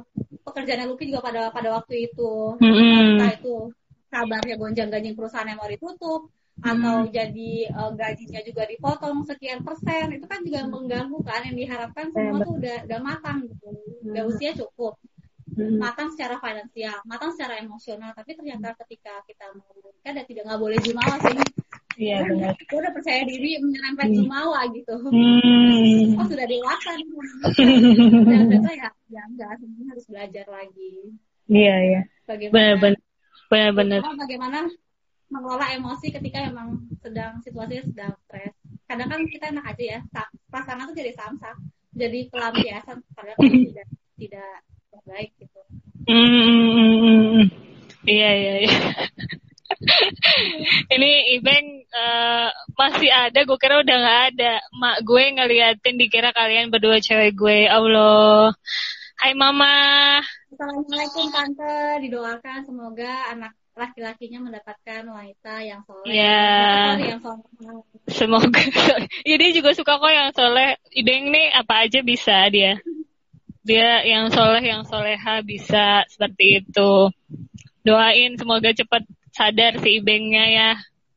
pekerjaannya 0.45 0.85
Lucky 0.89 1.09
juga 1.09 1.21
pada 1.25 1.41
pada 1.53 1.69
waktu 1.77 2.09
itu 2.09 2.57
mm 2.57 2.65
-hmm. 2.65 3.09
entah 3.17 3.31
itu 3.37 3.55
kabarnya 4.09 4.55
gonjang 4.57 4.89
ganjing 4.89 5.15
perusahaan 5.15 5.47
yang 5.47 5.59
mau 5.61 5.69
ditutup 5.69 6.33
atau 6.63 7.03
hmm. 7.03 7.11
jadi 7.11 7.51
uh, 7.75 7.91
gajinya 7.91 8.39
juga 8.47 8.63
dipotong 8.63 9.27
sekian 9.27 9.59
persen 9.59 10.15
itu 10.15 10.23
kan 10.23 10.39
juga 10.39 10.63
mengganggu 10.63 11.19
kan 11.27 11.43
yang 11.43 11.57
diharapkan 11.59 12.07
semua 12.15 12.39
tuh 12.39 12.55
udah 12.55 12.77
udah 12.87 12.99
matang 13.03 13.43
gitu 13.43 13.69
udah 14.07 14.23
hmm. 14.23 14.31
usia 14.31 14.51
cukup 14.55 14.95
hmm. 15.51 15.75
matang 15.75 16.07
secara 16.15 16.39
finansial 16.39 16.95
matang 17.03 17.35
secara 17.35 17.59
emosional 17.59 18.15
tapi 18.15 18.39
ternyata 18.39 18.71
ketika 18.87 19.19
kita 19.27 19.51
mau 19.51 19.67
menikah 19.83 20.11
dan 20.15 20.25
tidak 20.25 20.43
nggak 20.47 20.61
boleh 20.61 20.79
jumawa 20.79 21.15
sih 21.19 21.35
Iya 21.95 22.27
benar. 22.27 22.51
Gue 22.59 22.83
udah 22.83 22.91
percaya 22.91 23.23
diri 23.23 23.55
menyerempet 23.55 24.11
hmm. 24.11 24.17
Jumawa 24.19 24.67
gitu. 24.75 24.99
Hmm. 24.99 26.19
Oh 26.19 26.27
sudah 26.27 26.43
dewasa 26.43 26.91
nih. 26.99 27.07
Dan 28.27 28.51
ternyata 28.51 28.71
ya, 28.75 28.89
ya 29.07 29.21
enggak, 29.31 29.55
sebenarnya 29.63 29.87
harus 29.95 30.05
belajar 30.11 30.45
lagi. 30.51 30.91
Iya 31.47 31.75
iya. 31.87 32.01
Bagaimana? 32.27 32.51
Benar 32.51 32.75
benar. 32.75 33.99
Benar 34.03 34.15
Bagaimana 34.19 34.59
mengelola 35.29 35.73
emosi 35.73 36.13
ketika 36.13 36.45
memang 36.45 36.85
sedang 37.01 37.41
situasinya 37.41 37.83
sedang 37.85 38.13
stres. 38.27 38.53
Kadang 38.85 39.09
kan 39.09 39.21
kita 39.25 39.45
enak 39.49 39.65
aja 39.65 39.83
ya, 39.97 39.99
pasangan 40.53 40.89
tuh 40.89 40.97
jadi 40.97 41.11
samsak, 41.17 41.55
jadi 41.97 42.19
pelampiasan 42.29 43.01
padahal 43.17 43.37
tidak 43.73 43.87
tidak 44.15 44.51
baik 45.05 45.31
gitu. 45.41 45.61
Hmm, 46.05 47.49
iya 48.05 48.29
iya 48.37 48.53
iya. 48.65 48.79
ini 50.95 51.35
Ibeng 51.41 51.67
uh, 51.89 52.49
masih 52.77 53.09
ada, 53.09 53.39
gue 53.41 53.57
kira 53.57 53.81
udah 53.81 53.97
nggak 53.97 54.21
ada. 54.33 54.53
Mak 54.77 54.97
gue 55.01 55.23
ngeliatin 55.35 55.97
dikira 55.97 56.29
kalian 56.31 56.69
berdua 56.69 57.01
cewek 57.01 57.33
gue. 57.33 57.65
Allah. 57.65 58.53
Hai 59.15 59.33
Mama. 59.33 60.21
Assalamualaikum 60.51 61.31
Tante, 61.33 61.99
didoakan 62.03 62.63
semoga 62.63 63.11
anak 63.33 63.51
laki-lakinya 63.75 64.39
mendapatkan 64.39 65.03
wanita 65.03 65.53
yang 65.67 65.83
soleh. 65.83 66.07
Yang 66.15 67.21
soleh. 67.21 67.43
Semoga. 68.07 68.61
ya 69.29 69.35
dia 69.35 69.51
juga 69.51 69.75
suka 69.75 69.99
kok 69.99 70.11
yang 70.15 70.31
soleh. 70.31 70.79
Ibeng 70.95 71.29
nih 71.35 71.51
apa 71.51 71.83
aja 71.83 71.99
bisa 71.99 72.47
dia. 72.47 72.79
Dia 73.67 74.07
yang 74.07 74.31
soleh, 74.31 74.63
yang 74.63 74.87
soleha 74.87 75.43
bisa 75.43 76.07
seperti 76.07 76.63
itu. 76.63 77.11
Doain 77.83 78.39
semoga 78.39 78.71
cepat 78.71 79.03
sadar 79.35 79.77
si 79.83 79.99
Ibengnya 79.99 80.45
ya. 80.47 80.71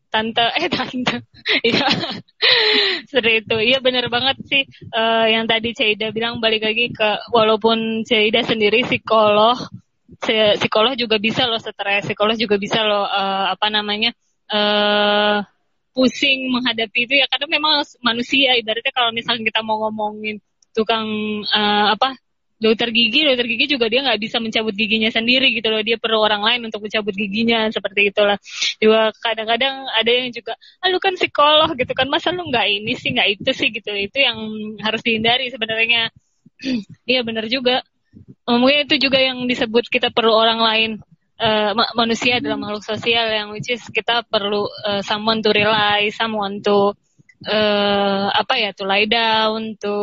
Tante, 0.09 0.43
eh 0.59 0.67
tante. 0.67 1.23
Iya. 1.69 1.89
Seperti 3.07 3.33
itu. 3.45 3.57
Iya 3.71 3.79
bener 3.79 4.11
banget 4.11 4.37
sih. 4.51 4.67
Uh, 4.91 5.31
yang 5.31 5.47
tadi 5.47 5.77
Ceida 5.77 6.11
bilang 6.11 6.43
balik 6.43 6.67
lagi 6.67 6.91
ke 6.91 7.23
walaupun 7.31 8.03
Ceida 8.03 8.43
sendiri 8.43 8.83
psikolog 8.83 9.57
psikolog 10.57 10.97
juga 10.97 11.21
bisa 11.21 11.45
loh 11.45 11.61
stres, 11.61 12.09
psikolog 12.09 12.37
juga 12.41 12.57
bisa 12.57 12.81
loh 12.81 13.05
uh, 13.05 13.53
apa 13.53 13.69
namanya 13.69 14.17
uh, 14.49 15.45
pusing 15.93 16.49
menghadapi 16.49 17.05
itu 17.05 17.15
ya 17.21 17.27
karena 17.29 17.47
memang 17.51 17.85
manusia 18.01 18.57
ibaratnya 18.57 18.93
kalau 18.95 19.11
misalnya 19.13 19.45
kita 19.45 19.61
mau 19.61 19.83
ngomongin 19.85 20.41
tukang 20.73 21.05
uh, 21.51 21.93
apa 21.93 22.17
dokter 22.59 22.91
gigi, 22.91 23.23
dokter 23.23 23.47
gigi 23.47 23.67
juga 23.79 23.87
dia 23.87 24.03
nggak 24.03 24.19
bisa 24.19 24.43
mencabut 24.43 24.75
giginya 24.75 25.09
sendiri 25.15 25.55
gitu 25.55 25.71
loh. 25.71 25.83
Dia 25.83 25.97
perlu 25.97 26.19
orang 26.19 26.43
lain 26.43 26.61
untuk 26.67 26.83
mencabut 26.83 27.15
giginya 27.15 27.71
seperti 27.71 28.11
itulah. 28.11 28.37
Juga 28.83 29.15
kadang-kadang 29.23 29.87
ada 29.95 30.11
yang 30.11 30.35
juga, 30.35 30.59
ah 30.83 30.91
lu 30.91 30.99
kan 30.99 31.15
psikolog 31.15 31.71
gitu 31.79 31.95
kan, 31.95 32.11
masa 32.11 32.35
lu 32.35 32.51
nggak 32.51 32.67
ini 32.67 32.99
sih 32.99 33.15
nggak 33.15 33.29
itu 33.39 33.51
sih 33.55 33.71
gitu. 33.71 33.95
Itu 33.95 34.19
yang 34.19 34.39
harus 34.83 35.01
dihindari 35.07 35.49
sebenarnya. 35.49 36.11
Iya 37.07 37.23
benar 37.23 37.47
juga. 37.47 37.87
Oh, 38.49 38.57
mungkin 38.57 38.89
itu 38.89 38.97
juga 39.09 39.21
yang 39.21 39.45
disebut 39.45 39.93
kita 39.93 40.09
perlu 40.09 40.33
orang 40.33 40.61
lain 40.61 40.91
uh, 41.37 41.73
manusia 41.95 42.41
adalah 42.41 42.57
makhluk 42.57 42.85
sosial 42.85 43.29
yang 43.29 43.53
which 43.53 43.69
is 43.69 43.85
kita 43.93 44.25
perlu 44.27 44.67
uh, 44.89 45.05
someone 45.05 45.45
to 45.45 45.53
rely 45.53 46.09
someone 46.11 46.65
to 46.65 46.97
uh, 47.47 48.27
apa 48.35 48.55
ya 48.59 48.71
to 48.75 48.83
lie 48.89 49.07
down 49.07 49.79
to 49.79 49.95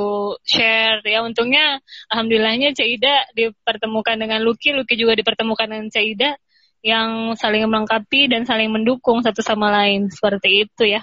share. 0.47 1.03
Ya 1.03 1.25
untungnya 1.25 1.83
alhamdulillahnya 2.07 2.71
Caida 2.71 3.27
dipertemukan 3.35 4.15
dengan 4.15 4.39
Lucky. 4.45 4.71
Lucky 4.71 4.95
juga 4.95 5.17
dipertemukan 5.19 5.67
dengan 5.67 5.87
Caida 5.91 6.39
yang 6.85 7.33
saling 7.35 7.65
melengkapi 7.65 8.29
dan 8.29 8.45
saling 8.45 8.71
mendukung 8.71 9.19
satu 9.25 9.41
sama 9.41 9.73
lain. 9.73 10.07
Seperti 10.13 10.69
itu 10.69 10.83
ya. 10.85 11.01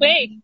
Wait, 0.00 0.40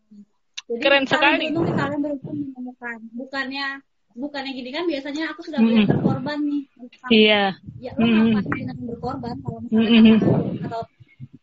keren 0.69 1.09
sekali. 1.09 1.49
Kalian 1.51 2.05
beruntung 2.05 2.37
menemukan. 2.53 2.97
Bukannya 3.17 3.81
bukannya 4.19 4.53
gini 4.53 4.71
kan 4.75 4.85
biasanya 4.85 5.23
aku 5.33 5.41
sudah 5.47 5.61
mm 5.63 5.87
berkorban 5.87 6.39
nih. 6.43 6.63
Iya. 7.09 7.43
ya 7.79 7.91
lo 7.95 8.05
mm 8.05 8.27
ngapain 8.35 8.65
dengan 8.67 8.77
berkorban 8.91 9.35
kalau 9.43 9.59
misalnya 9.63 10.01
mm 10.03 10.67
atau 10.67 10.83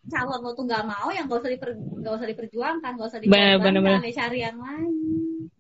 calon 0.06 0.40
lo 0.46 0.52
tuh 0.54 0.66
nggak 0.70 0.86
mau 0.86 1.08
yang 1.10 1.26
gak 1.26 1.40
usah 1.42 1.52
diper 1.52 1.70
gak 1.76 2.14
usah 2.22 2.28
diperjuangkan 2.30 2.92
gak 2.94 3.08
usah 3.10 3.20
dikorbankan 3.24 3.58
bener, 3.58 3.82
bener, 3.82 4.00
bener. 4.04 4.14
cari 4.14 4.40
yang 4.44 4.58
lain. 4.60 4.96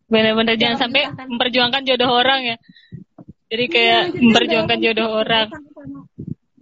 Benar-benar 0.05 0.55
jangan 0.61 0.77
sampai 0.85 1.01
misalkan. 1.09 1.27
memperjuangkan 1.33 1.81
jodoh 1.81 2.11
orang 2.13 2.41
ya. 2.45 2.57
Jadi 3.49 3.65
iya, 3.65 3.73
kayak 3.73 4.01
iya, 4.05 4.21
memperjuangkan 4.21 4.79
jodoh 4.85 5.09
orang. 5.17 5.47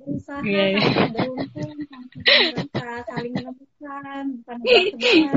berusaha 0.03 0.39
iya, 0.43 0.63
iya. 0.75 0.79
beruntung 1.15 1.71
saling 3.07 3.33
menemukan 3.35 4.23
bukan 4.39 4.57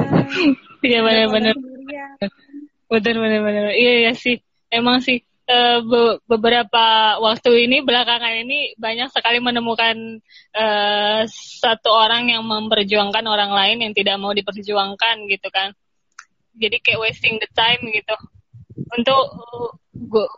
iya 0.86 0.98
benar-benar 1.02 1.56
benar-benar 2.90 3.74
iya 3.74 4.10
ya 4.10 4.12
sih 4.14 4.42
emang 4.70 5.02
sih 5.02 5.22
uh, 5.46 5.78
be 5.82 6.02
beberapa 6.26 7.16
waktu 7.22 7.66
ini 7.66 7.82
belakangan 7.82 8.34
ini 8.46 8.74
banyak 8.76 9.08
sekali 9.14 9.38
menemukan 9.38 10.20
uh, 10.54 11.22
satu 11.62 11.90
orang 11.90 12.30
yang 12.30 12.42
memperjuangkan 12.46 13.24
orang 13.26 13.50
lain 13.54 13.86
yang 13.86 13.92
tidak 13.94 14.18
mau 14.18 14.34
diperjuangkan 14.34 15.26
gitu 15.30 15.48
kan. 15.50 15.72
Jadi 16.56 16.76
kayak 16.80 17.00
wasting 17.02 17.36
the 17.38 17.48
time 17.52 17.82
gitu. 17.92 18.16
Untuk 18.76 19.24
gua, 20.08 20.28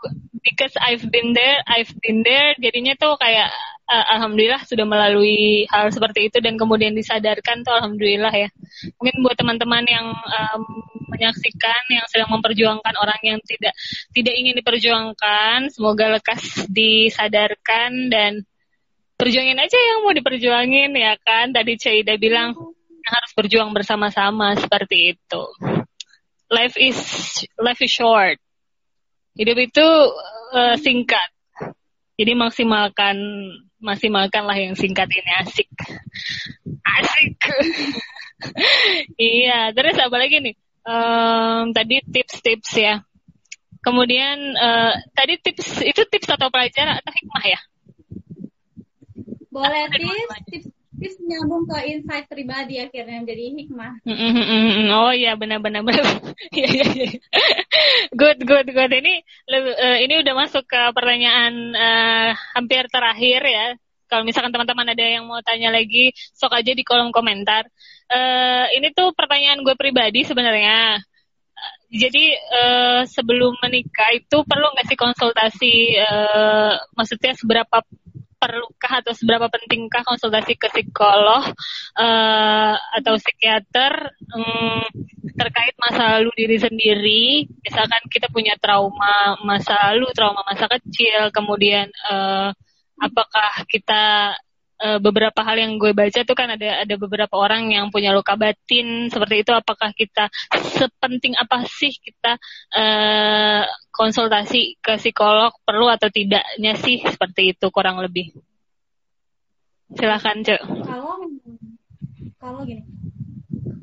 because 0.47 0.75
I've 0.79 1.05
been 1.11 1.35
there 1.35 1.61
I've 1.67 1.91
been 2.01 2.23
there 2.23 2.55
jadinya 2.59 2.95
tuh 2.99 3.19
kayak 3.19 3.51
uh, 3.91 4.05
alhamdulillah 4.19 4.63
sudah 4.67 4.87
melalui 4.87 5.67
hal 5.73 5.91
seperti 5.91 6.31
itu 6.31 6.39
dan 6.39 6.55
kemudian 6.61 6.95
disadarkan 6.95 7.65
tuh 7.65 7.75
alhamdulillah 7.75 8.31
ya. 8.31 8.49
Mungkin 9.01 9.17
buat 9.25 9.37
teman-teman 9.39 9.85
yang 9.89 10.07
um, 10.13 10.65
menyaksikan 11.09 11.83
yang 11.91 12.07
sedang 12.13 12.31
memperjuangkan 12.31 12.95
orang 13.01 13.21
yang 13.25 13.39
tidak 13.43 13.73
tidak 14.13 14.35
ingin 14.37 14.55
diperjuangkan. 14.61 15.73
Semoga 15.73 16.21
lekas 16.21 16.69
disadarkan 16.69 18.13
dan 18.13 18.45
perjuangin 19.19 19.59
aja 19.59 19.75
yang 19.75 20.07
mau 20.07 20.15
diperjuangin 20.15 20.95
ya 20.95 21.19
kan? 21.21 21.51
Tadi 21.51 21.75
Caida 21.75 22.15
bilang 22.21 22.55
harus 23.09 23.33
berjuang 23.35 23.73
bersama-sama 23.73 24.55
seperti 24.55 25.17
itu. 25.17 25.45
Life 26.49 26.77
is 26.81 26.99
life 27.61 27.81
is 27.83 27.93
short. 27.93 28.39
Hidup 29.37 29.59
itu 29.59 29.87
uh, 30.55 30.77
singkat. 30.81 31.29
Jadi 32.19 32.33
maksimalkan 32.35 33.17
maksimalkanlah 33.79 34.59
yang 34.59 34.75
singkat 34.75 35.07
ini 35.11 35.33
asik. 35.45 35.71
Asik. 36.85 37.37
Iya 39.19 39.75
terus 39.75 39.99
apa 39.99 40.15
lagi 40.15 40.39
nih 40.39 40.55
um, 40.85 41.73
tadi 41.73 42.03
tips-tips 42.05 42.73
ya 42.79 43.03
kemudian 43.83 44.37
uh, 44.59 44.95
tadi 45.15 45.39
tips 45.39 45.83
itu 45.87 46.03
tips 46.11 46.29
atau 46.35 46.51
pelajaran 46.51 46.99
atau 46.99 47.13
hikmah 47.15 47.45
ya 47.47 47.61
boleh 49.49 49.83
tips 49.91 50.29
tips 50.51 50.69
tips 50.99 51.17
nyambung 51.23 51.65
ke 51.65 51.79
insight 51.95 52.27
pribadi 52.27 52.83
akhirnya 52.83 53.23
menjadi 53.23 53.43
hikmah. 53.55 53.93
Oh 54.99 55.13
iya 55.15 55.39
benar-benar 55.39 55.87
benar. 55.87 56.05
Iya, 56.49 56.69
iya, 56.71 56.87
iya. 56.87 57.11
good 58.15 58.39
good 58.47 58.67
good. 58.71 58.91
Ini 58.91 59.15
uh, 59.51 59.99
ini 60.03 60.15
udah 60.23 60.35
masuk 60.39 60.67
ke 60.67 60.81
pertanyaan 60.95 61.75
uh, 61.75 62.31
hampir 62.55 62.87
terakhir 62.91 63.43
ya. 63.43 63.67
Kalau 64.09 64.25
misalkan 64.25 64.55
teman-teman 64.55 64.89
ada 64.89 65.05
yang 65.05 65.29
mau 65.29 65.43
tanya 65.45 65.69
lagi, 65.69 66.17
sok 66.33 66.57
aja 66.57 66.73
di 66.73 66.83
kolom 66.83 67.13
komentar. 67.13 67.69
Uh, 68.09 68.67
ini 68.73 68.89
tuh 68.97 69.13
pertanyaan 69.13 69.61
gue 69.61 69.77
pribadi 69.77 70.25
sebenarnya. 70.25 71.01
Jadi 71.89 72.37
uh, 72.37 73.03
sebelum 73.09 73.57
menikah 73.65 74.13
itu 74.13 74.45
perlu 74.45 74.67
nggak 74.77 74.89
sih 74.89 74.99
konsultasi? 74.99 75.77
Uh, 76.01 76.77
maksudnya 76.97 77.33
seberapa 77.37 77.85
perlukah 78.39 79.03
atau 79.03 79.13
seberapa 79.13 79.51
pentingkah 79.51 80.07
konsultasi 80.07 80.55
ke 80.55 80.71
psikolog 80.71 81.43
uh, 81.99 82.75
atau 82.95 83.19
psikiater 83.19 84.15
um, 84.31 84.87
terkait 85.35 85.75
masa 85.83 86.19
lalu 86.19 86.31
diri 86.39 86.57
sendiri 86.59 87.27
misalkan 87.67 88.03
kita 88.07 88.31
punya 88.31 88.55
trauma 88.63 89.35
masa 89.43 89.75
lalu 89.91 90.07
trauma 90.15 90.47
masa 90.47 90.71
kecil 90.71 91.35
kemudian 91.35 91.91
uh, 92.07 92.55
apakah 92.99 93.67
kita 93.67 94.35
uh, 94.83 94.99
beberapa 94.99 95.41
hal 95.43 95.57
yang 95.59 95.77
gue 95.77 95.95
baca 95.95 96.23
tuh 96.23 96.37
kan 96.39 96.55
ada 96.55 96.83
ada 96.83 96.95
beberapa 96.99 97.35
orang 97.39 97.71
yang 97.71 97.91
punya 97.91 98.11
luka 98.15 98.35
batin 98.35 99.11
seperti 99.11 99.43
itu. 99.47 99.53
Apakah 99.55 99.95
kita 99.95 100.31
sepenting 100.79 101.35
apa 101.39 101.63
sih 101.67 101.95
kita 101.95 102.39
uh, 102.75 103.63
konsultasi 103.91 104.79
ke 104.79 104.99
psikolog 104.99 105.55
perlu 105.63 105.87
atau 105.91 106.11
tidaknya 106.11 106.75
sih? 106.79 107.03
Seperti 107.03 107.55
itu 107.55 107.67
kurang 107.71 107.99
lebih. 108.03 108.35
Silahkan 109.95 110.37
cek 110.45 110.61
kalau 110.85 111.17
kalau 112.39 112.61
gini 112.63 112.98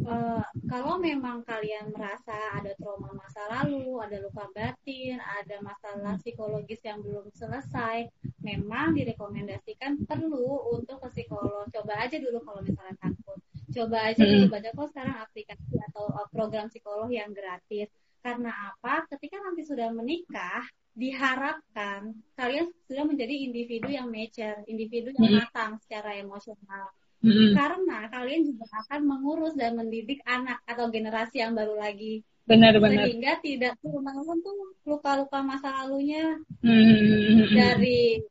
uh, 0.06 0.43
kalau 0.70 1.01
memang 1.01 1.41
kalian 1.43 1.91
merasa 1.91 2.34
ada 2.56 2.72
trauma 2.78 3.12
masa 3.12 3.41
lalu, 3.49 3.97
ada 4.01 4.18
luka 4.22 4.45
batin, 4.53 5.18
ada 5.20 5.60
masalah 5.66 6.16
psikologis 6.22 6.80
yang 6.86 7.01
belum 7.01 7.28
selesai, 7.34 8.08
memang 8.41 8.95
direkomendasikan 8.95 10.06
perlu 10.06 10.78
untuk 10.78 11.01
ke 11.03 11.22
psikolog. 11.22 11.68
Coba 11.74 11.93
aja 12.06 12.18
dulu 12.22 12.39
kalau 12.45 12.62
misalnya 12.62 12.95
takut. 13.01 13.39
coba 13.76 14.08
aja 14.08 14.24
mm. 14.24 14.47
banyak 14.47 14.72
kok 14.72 14.88
sekarang 14.93 15.20
aplikasi 15.20 15.76
atau 15.91 16.08
uh, 16.08 16.30
program 16.32 16.72
psikolog 16.72 17.12
yang 17.12 17.36
gratis 17.36 17.91
karena 18.24 18.49
apa 18.72 19.03
ketika 19.12 19.38
nanti 19.38 19.68
sudah 19.68 19.91
menikah 19.91 20.64
diharapkan 20.95 22.16
kalian 22.39 22.72
sudah 22.88 23.03
menjadi 23.03 23.36
individu 23.36 23.91
yang 23.91 24.08
mature, 24.08 24.64
individu 24.66 25.12
yang 25.20 25.28
mm. 25.28 25.36
matang 25.43 25.76
secara 25.84 26.16
emosional. 26.16 26.88
Mm. 27.26 27.57
Karena 27.57 27.97
kalian 28.13 28.41
juga 28.45 28.65
akan 28.86 29.01
mengurus 29.01 29.57
dan 29.57 29.73
mendidik 29.73 30.21
anak 30.30 30.61
atau 30.69 30.93
generasi 30.93 31.41
yang 31.41 31.57
baru 31.57 31.73
lagi. 31.73 32.21
Benar-benar. 32.45 33.09
Sehingga 33.09 33.41
tidak 33.41 33.73
turun-temurun 33.82 34.38
tuh 34.45 34.78
luka-luka 34.86 35.41
masa 35.41 35.73
lalunya 35.82 36.38
mm. 36.61 37.49
dari 37.49 38.21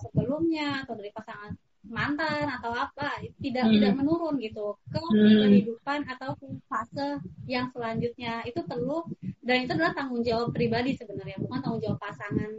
sebelumnya 0.00 0.88
atau 0.88 0.96
dari 0.96 1.12
pasangan 1.12 1.52
mantan 1.88 2.46
atau 2.52 2.70
apa 2.70 3.16
tidak 3.40 3.64
hmm. 3.64 3.72
tidak 3.80 3.92
menurun 3.96 4.36
gitu 4.44 4.76
ke 4.92 5.00
hmm. 5.00 5.40
kehidupan 5.48 6.04
atau 6.04 6.36
ke 6.36 6.46
fase 6.68 7.16
yang 7.48 7.72
selanjutnya 7.72 8.44
itu 8.44 8.60
perlu 8.68 9.08
dan 9.40 9.64
itu 9.64 9.72
adalah 9.72 9.96
tanggung 9.96 10.20
jawab 10.20 10.52
pribadi 10.52 10.94
sebenarnya 10.94 11.40
bukan 11.40 11.58
tanggung 11.64 11.82
jawab 11.82 11.98
pasangan 11.98 12.50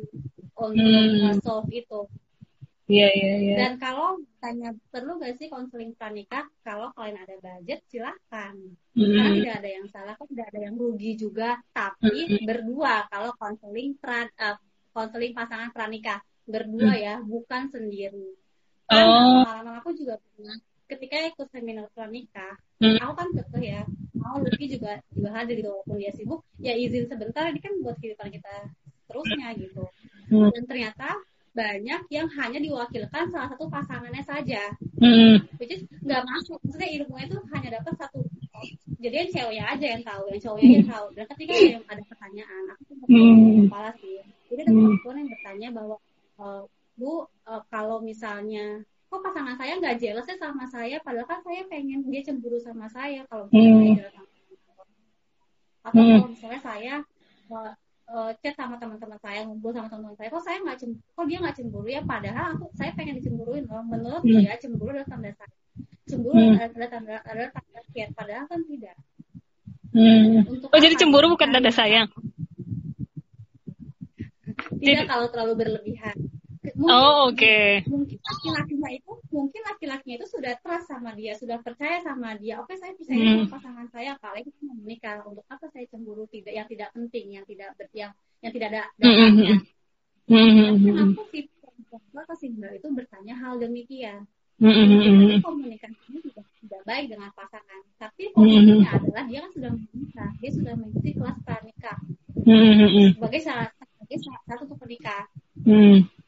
untuk 0.60 0.82
hmm. 0.84 1.40
solve 1.46 1.72
itu. 1.72 2.02
Iya 2.90 3.08
iya 3.14 3.34
iya. 3.38 3.56
Dan 3.64 3.72
kalau 3.78 4.18
tanya 4.40 4.74
perlu 4.90 5.20
gak 5.20 5.36
sih 5.38 5.48
konseling 5.52 5.94
pranikah? 5.94 6.48
Kalau 6.64 6.90
kalian 6.96 7.20
ada 7.20 7.36
budget 7.40 7.84
silahkan. 7.92 8.56
Hmm. 8.96 9.04
Karena 9.04 9.36
tidak 9.36 9.56
ada 9.62 9.70
yang 9.70 9.88
salah, 9.92 10.14
kok 10.16 10.28
tidak 10.32 10.48
ada 10.56 10.60
yang 10.66 10.76
rugi 10.80 11.12
juga. 11.20 11.60
Tapi 11.76 12.18
hmm. 12.26 12.48
berdua 12.48 13.06
kalau 13.12 13.32
konseling 13.38 14.00
pran 14.00 14.28
uh, 14.40 14.58
konseling 14.96 15.36
pasangan 15.36 15.70
pranikah 15.76 16.24
berdua 16.50 16.98
hmm. 16.98 17.04
ya, 17.04 17.16
bukan 17.22 17.70
sendiri 17.70 18.40
kan 18.90 19.06
oh. 19.06 19.46
pengalaman 19.46 19.76
aku 19.80 19.94
juga 19.94 20.18
pernah 20.18 20.58
ketika 20.90 21.16
ikut 21.30 21.48
seminar 21.54 21.86
pranikah 21.94 22.58
hmm. 22.82 22.98
aku 22.98 23.14
kan 23.14 23.28
kekeh 23.38 23.64
ya 23.70 23.82
mau 24.18 24.42
Lucky 24.42 24.66
juga 24.66 24.98
juga 25.14 25.30
hadir 25.38 25.62
gitu 25.62 25.70
walaupun 25.70 26.02
dia 26.02 26.12
sibuk 26.18 26.42
ya 26.58 26.74
izin 26.74 27.06
sebentar 27.06 27.46
ini 27.54 27.62
kan 27.62 27.74
buat 27.86 27.96
kehidupan 28.02 28.34
kita 28.34 28.54
terusnya 29.06 29.54
gitu 29.62 29.86
hmm. 30.34 30.50
dan 30.50 30.64
ternyata 30.66 31.10
banyak 31.54 32.02
yang 32.14 32.28
hanya 32.38 32.60
diwakilkan 32.62 33.26
salah 33.34 33.50
satu 33.50 33.66
pasangannya 33.68 34.24
saja 34.24 34.62
hmm. 35.02 35.42
which 35.58 35.74
is 35.74 35.82
nggak 36.06 36.22
masuk 36.26 36.58
maksudnya 36.62 36.90
ilmunya 37.02 37.26
itu 37.30 37.38
hanya 37.52 37.70
dapat 37.82 37.94
satu 37.98 38.20
jadi 39.00 39.16
yang 39.26 39.30
ceweknya 39.32 39.66
aja 39.72 39.86
yang 39.96 40.04
tahu 40.04 40.24
yang 40.28 40.42
cowoknya 40.44 40.70
yang 40.76 40.88
tahu 40.92 41.08
dan 41.16 41.26
ketika 41.36 41.52
ada, 41.56 41.80
ada 41.88 42.04
pertanyaan 42.06 42.64
aku 42.76 42.82
tuh 42.88 42.96
hmm. 43.08 43.68
kepala 43.68 43.92
sih 43.98 44.18
jadi 44.52 44.60
ada 44.68 44.72
perempuan 44.76 45.16
yang 45.22 45.30
bertanya 45.30 45.68
bahwa 45.72 45.96
uh, 46.42 46.62
Bu 47.00 47.24
uh, 47.48 47.64
kalau 47.72 48.04
misalnya 48.04 48.84
kok 49.10 49.24
pasangan 49.26 49.56
saya 49.58 49.80
nggak 49.80 49.98
jelas 49.98 50.28
ya 50.28 50.38
sama 50.38 50.68
saya 50.70 51.02
padahal 51.02 51.26
kan 51.26 51.40
saya 51.42 51.66
pengen 51.66 52.06
dia 52.12 52.22
cemburu 52.22 52.60
sama 52.62 52.86
saya 52.92 53.26
kalau 53.32 53.48
misalnya 53.50 54.06
hmm. 54.06 54.14
sama 54.14 54.28
atau 55.80 56.02
hmm. 56.04 56.12
kalau 56.12 56.30
misalnya 56.30 56.62
saya 56.62 56.94
uh, 58.10 58.32
chat 58.42 58.54
sama 58.58 58.76
teman-teman 58.82 59.20
saya 59.22 59.46
ngumpul 59.46 59.72
sama 59.72 59.88
teman-teman 59.88 60.18
saya 60.18 60.30
kok 60.34 60.44
saya 60.44 60.58
nggak 60.66 60.78
cemburu 60.82 61.10
kok 61.14 61.26
dia 61.30 61.38
nggak 61.40 61.56
cemburu 61.56 61.88
ya? 61.88 62.02
Padahal 62.04 62.46
aku 62.58 62.66
saya 62.76 62.92
pengen 62.98 63.16
dicemburuin 63.22 63.64
loh. 63.70 63.84
Menurut 63.86 64.22
hmm. 64.26 64.42
dia 64.42 64.58
cemburu 64.58 64.90
adalah 64.94 65.08
tanda 65.08 65.32
saya 65.38 65.54
cemburu 66.10 66.38
hmm. 66.38 66.58
adalah 66.58 66.90
tanda 66.90 67.16
adalah 67.22 67.52
tanda 67.54 67.80
kiat 67.94 68.10
padahal 68.18 68.46
kan 68.50 68.62
tidak. 68.66 68.96
Hmm. 69.90 70.46
Untuk 70.46 70.70
oh 70.70 70.80
jadi 70.82 70.96
cemburu 70.98 71.34
bukan 71.34 71.50
tanda 71.54 71.72
sayang? 71.72 72.10
Tidak 74.80 75.06
kalau 75.08 75.28
terlalu 75.30 75.54
berlebihan 75.66 76.18
mungkin, 76.80 76.96
oh 76.96 77.28
oke 77.28 77.36
okay. 77.36 77.84
mungkin 77.92 78.18
laki-lakinya 78.24 78.90
itu 78.96 79.12
mungkin 79.36 79.62
laki-lakinya 79.68 80.16
itu 80.24 80.28
sudah 80.32 80.54
trust 80.64 80.88
sama 80.88 81.12
dia 81.12 81.34
sudah 81.36 81.58
percaya 81.60 82.00
sama 82.00 82.40
dia 82.40 82.56
oke 82.64 82.72
saya 82.80 82.96
percaya 82.96 83.20
hmm. 83.20 83.52
pasangan 83.52 83.88
saya 83.92 84.16
kalau 84.24 84.40
kita 84.40 84.60
mau 84.64 84.78
menikah 84.80 85.20
untuk 85.28 85.44
apa 85.52 85.66
saya 85.76 85.86
cemburu 85.92 86.24
tidak 86.32 86.56
yang 86.56 86.68
tidak 86.72 86.90
penting 86.96 87.36
yang 87.36 87.44
tidak 87.44 87.76
ber, 87.76 87.92
yang 87.92 88.12
yang 88.40 88.52
tidak 88.56 88.68
ada 88.72 88.84
hmm, 88.96 89.04
hmm, 89.04 89.12
dasarnya 89.12 89.56
mm 90.32 90.48
-hmm. 90.48 90.70
kenapa 90.80 91.24
sih 91.28 91.44
kenapa 92.10 92.34
sih 92.40 92.50
itu 92.56 92.88
bertanya 92.96 93.36
hal 93.36 93.54
demikian 93.60 94.24
Mm 94.60 94.76
-hmm. 94.76 95.40
komunikasinya 95.40 96.20
tidak, 96.20 96.44
tidak 96.60 96.82
baik 96.84 97.08
dengan 97.08 97.32
pasangan. 97.32 97.80
Tapi 97.96 98.28
poinnya 98.36 98.92
adalah 98.92 99.24
dia 99.24 99.40
kan 99.40 99.52
sudah 99.56 99.72
menikah, 99.72 100.32
dia 100.44 100.52
sudah 100.52 100.74
mengikuti 100.76 101.16
kelas 101.16 101.38
pranikah 101.48 101.96
mm 102.44 102.72
-hmm. 102.76 103.08
sebagai 103.16 103.40
salah 103.40 103.72
sebagai 103.72 104.20
satu 104.20 104.68
untuk 104.68 104.80
menikah. 104.84 105.24
Mm 105.64 106.19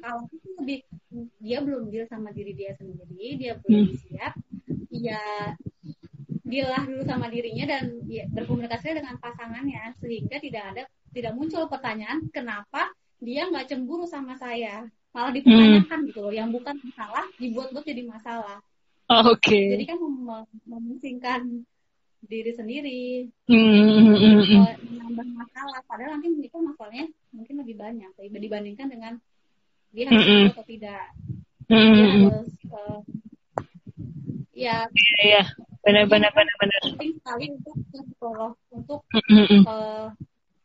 kalau 0.00 0.28
itu 0.32 0.48
lebih 0.60 0.78
dia 1.40 1.58
belum 1.64 1.88
deal 1.88 2.06
sama 2.08 2.30
diri 2.32 2.52
dia 2.52 2.72
sendiri 2.76 3.40
dia 3.40 3.52
belum 3.60 3.90
hmm. 3.90 3.96
siap 4.06 4.34
ya 4.92 5.20
lah 6.46 6.82
dulu 6.86 7.02
sama 7.02 7.26
dirinya 7.26 7.66
dan 7.66 8.00
ya, 8.06 8.24
berkomunikasi 8.30 8.94
dengan 8.94 9.18
pasangannya 9.18 9.92
sehingga 9.98 10.38
tidak 10.38 10.64
ada 10.72 10.82
tidak 11.10 11.32
muncul 11.34 11.66
pertanyaan 11.66 12.22
kenapa 12.30 12.92
dia 13.18 13.50
nggak 13.50 13.66
cemburu 13.66 14.06
sama 14.06 14.38
saya 14.38 14.86
malah 15.10 15.32
dipertanyakan 15.32 15.98
hmm. 16.04 16.06
gitu 16.12 16.20
loh 16.22 16.32
yang 16.32 16.52
bukan 16.52 16.76
masalah 16.84 17.24
dibuat-buat 17.40 17.84
jadi 17.88 18.02
masalah 18.04 18.60
oh, 19.10 19.32
oke 19.32 19.40
okay. 19.42 19.74
jadi 19.74 19.84
kan 19.88 19.96
mem 19.98 20.44
memusingkan 20.68 21.40
diri 22.26 22.52
sendiri 22.52 23.04
hmm. 23.48 24.12
menambah 24.86 25.28
masalah 25.34 25.80
padahal 25.88 26.20
nanti 26.20 26.28
itu 26.36 26.58
masalahnya 26.58 27.06
mungkin 27.32 27.54
lebih 27.64 27.76
banyak 27.80 28.10
dibandingkan 28.20 28.86
dengan 28.92 29.12
dia 29.96 30.04
harus 30.12 30.20
mm 30.20 30.28
-hmm. 30.28 30.46
atau 30.52 30.66
tidak 30.68 31.04
mm 31.72 31.92
dia 31.96 32.06
harus 32.28 32.50
uh, 32.68 33.00
ya 34.52 34.78
iya 35.24 35.42
benar 35.80 36.04
benar 36.04 36.28
benar 36.36 36.80
penting 36.84 37.16
sekali 37.16 37.44
untuk 37.56 37.74
psikolog 37.88 38.52
untuk 38.68 39.00
mm 39.16 39.24
-hmm. 39.24 39.60
uh, 39.64 40.12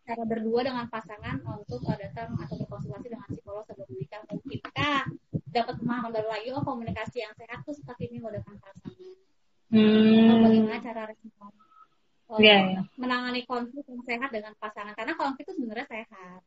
cara 0.03 0.23
berdua 0.27 0.59
dengan 0.67 0.85
pasangan 0.91 1.39
untuk 1.55 1.79
uh, 1.87 1.95
datang 1.95 2.35
atau 2.35 2.59
berkonsultasi 2.59 3.07
dengan 3.07 3.27
psikolog 3.31 3.63
sebelum 3.63 3.87
menikah 3.95 4.21
kita 4.27 4.91
dapat 5.51 5.73
pemahaman 5.79 6.11
baru 6.11 6.27
lagi 6.27 6.47
oh 6.51 6.63
komunikasi 6.67 7.23
yang 7.23 7.31
sehat 7.39 7.63
tuh 7.63 7.75
seperti 7.75 8.11
ini 8.11 8.19
loh 8.19 8.35
dengan 8.35 8.59
pasangan 8.59 9.15
hmm. 9.71 10.43
bagaimana 10.43 10.79
cara 10.83 11.01
respon 11.07 11.51
yeah, 12.39 12.79
yeah. 12.79 12.83
menangani 12.95 13.43
konflik 13.43 13.83
yang 13.87 14.03
sehat 14.07 14.29
dengan 14.31 14.55
pasangan 14.59 14.95
karena 14.95 15.15
konflik 15.15 15.47
itu 15.47 15.55
sebenarnya 15.59 15.87
sehat 15.87 16.41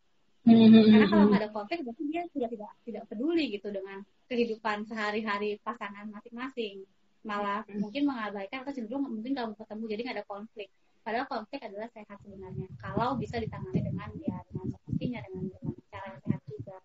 Mm-hmm. 0.45 0.92
Karena 0.92 1.07
kalau 1.09 1.24
nggak 1.32 1.40
ada 1.40 1.51
konflik 1.57 1.78
berarti 1.88 2.05
dia 2.12 2.22
sudah 2.28 2.49
tidak 2.53 2.70
tidak 2.84 3.05
peduli 3.09 3.45
gitu 3.49 3.68
dengan 3.72 4.05
kehidupan 4.28 4.84
sehari-hari 4.84 5.57
pasangan 5.64 6.05
masing-masing. 6.12 6.84
Malah 7.24 7.64
mm-hmm. 7.64 7.80
mungkin 7.80 8.03
mengabaikan 8.05 8.61
atau 8.61 8.76
cenderung 8.76 9.09
mungkin 9.09 9.32
mau 9.32 9.57
ketemu 9.57 9.84
jadi 9.88 10.01
nggak 10.05 10.16
ada 10.20 10.26
konflik. 10.28 10.68
Padahal 11.05 11.28
konflik 11.28 11.61
adalah 11.64 11.88
sehat 11.92 12.16
sebenarnya. 12.20 12.68
Kalau 12.76 13.16
bisa 13.16 13.40
ditangani 13.40 13.80
dengan 13.80 14.09
ya 14.20 14.36
dengan 14.53 14.66
semestinya 14.72 15.20
dengan, 15.24 15.42
dengan 15.49 15.72
cara 15.88 16.07
yang 16.12 16.20
sehat 16.28 16.40
juga. 16.49 16.76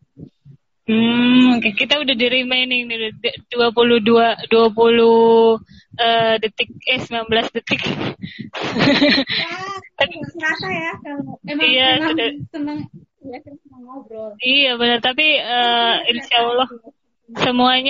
Hmm. 0.89 1.62
Kita 1.62 2.01
udah 2.01 2.16
di 2.16 2.28
remaining 2.32 2.88
nih 2.88 3.12
22 3.51 3.51
20 3.51 4.55
uh, 5.99 6.36
detik 6.39 6.70
eh 6.88 6.99
19 6.99 7.55
detik. 7.60 7.82
ya, 7.84 9.55
terasa 10.39 10.68
ya 10.72 10.91
kalau 11.03 11.38
emang, 11.43 11.68
iya, 11.68 11.88
emang 11.99 12.16
sudah. 12.16 12.30
seneng 12.55 12.80
ya 13.24 13.39
ngobrol. 13.84 14.32
Iya 14.39 14.72
benar. 14.80 14.99
Tapi 15.03 15.28
uh, 15.39 15.95
insya 16.11 16.38
Allah 16.43 16.70
semuanya 17.38 17.88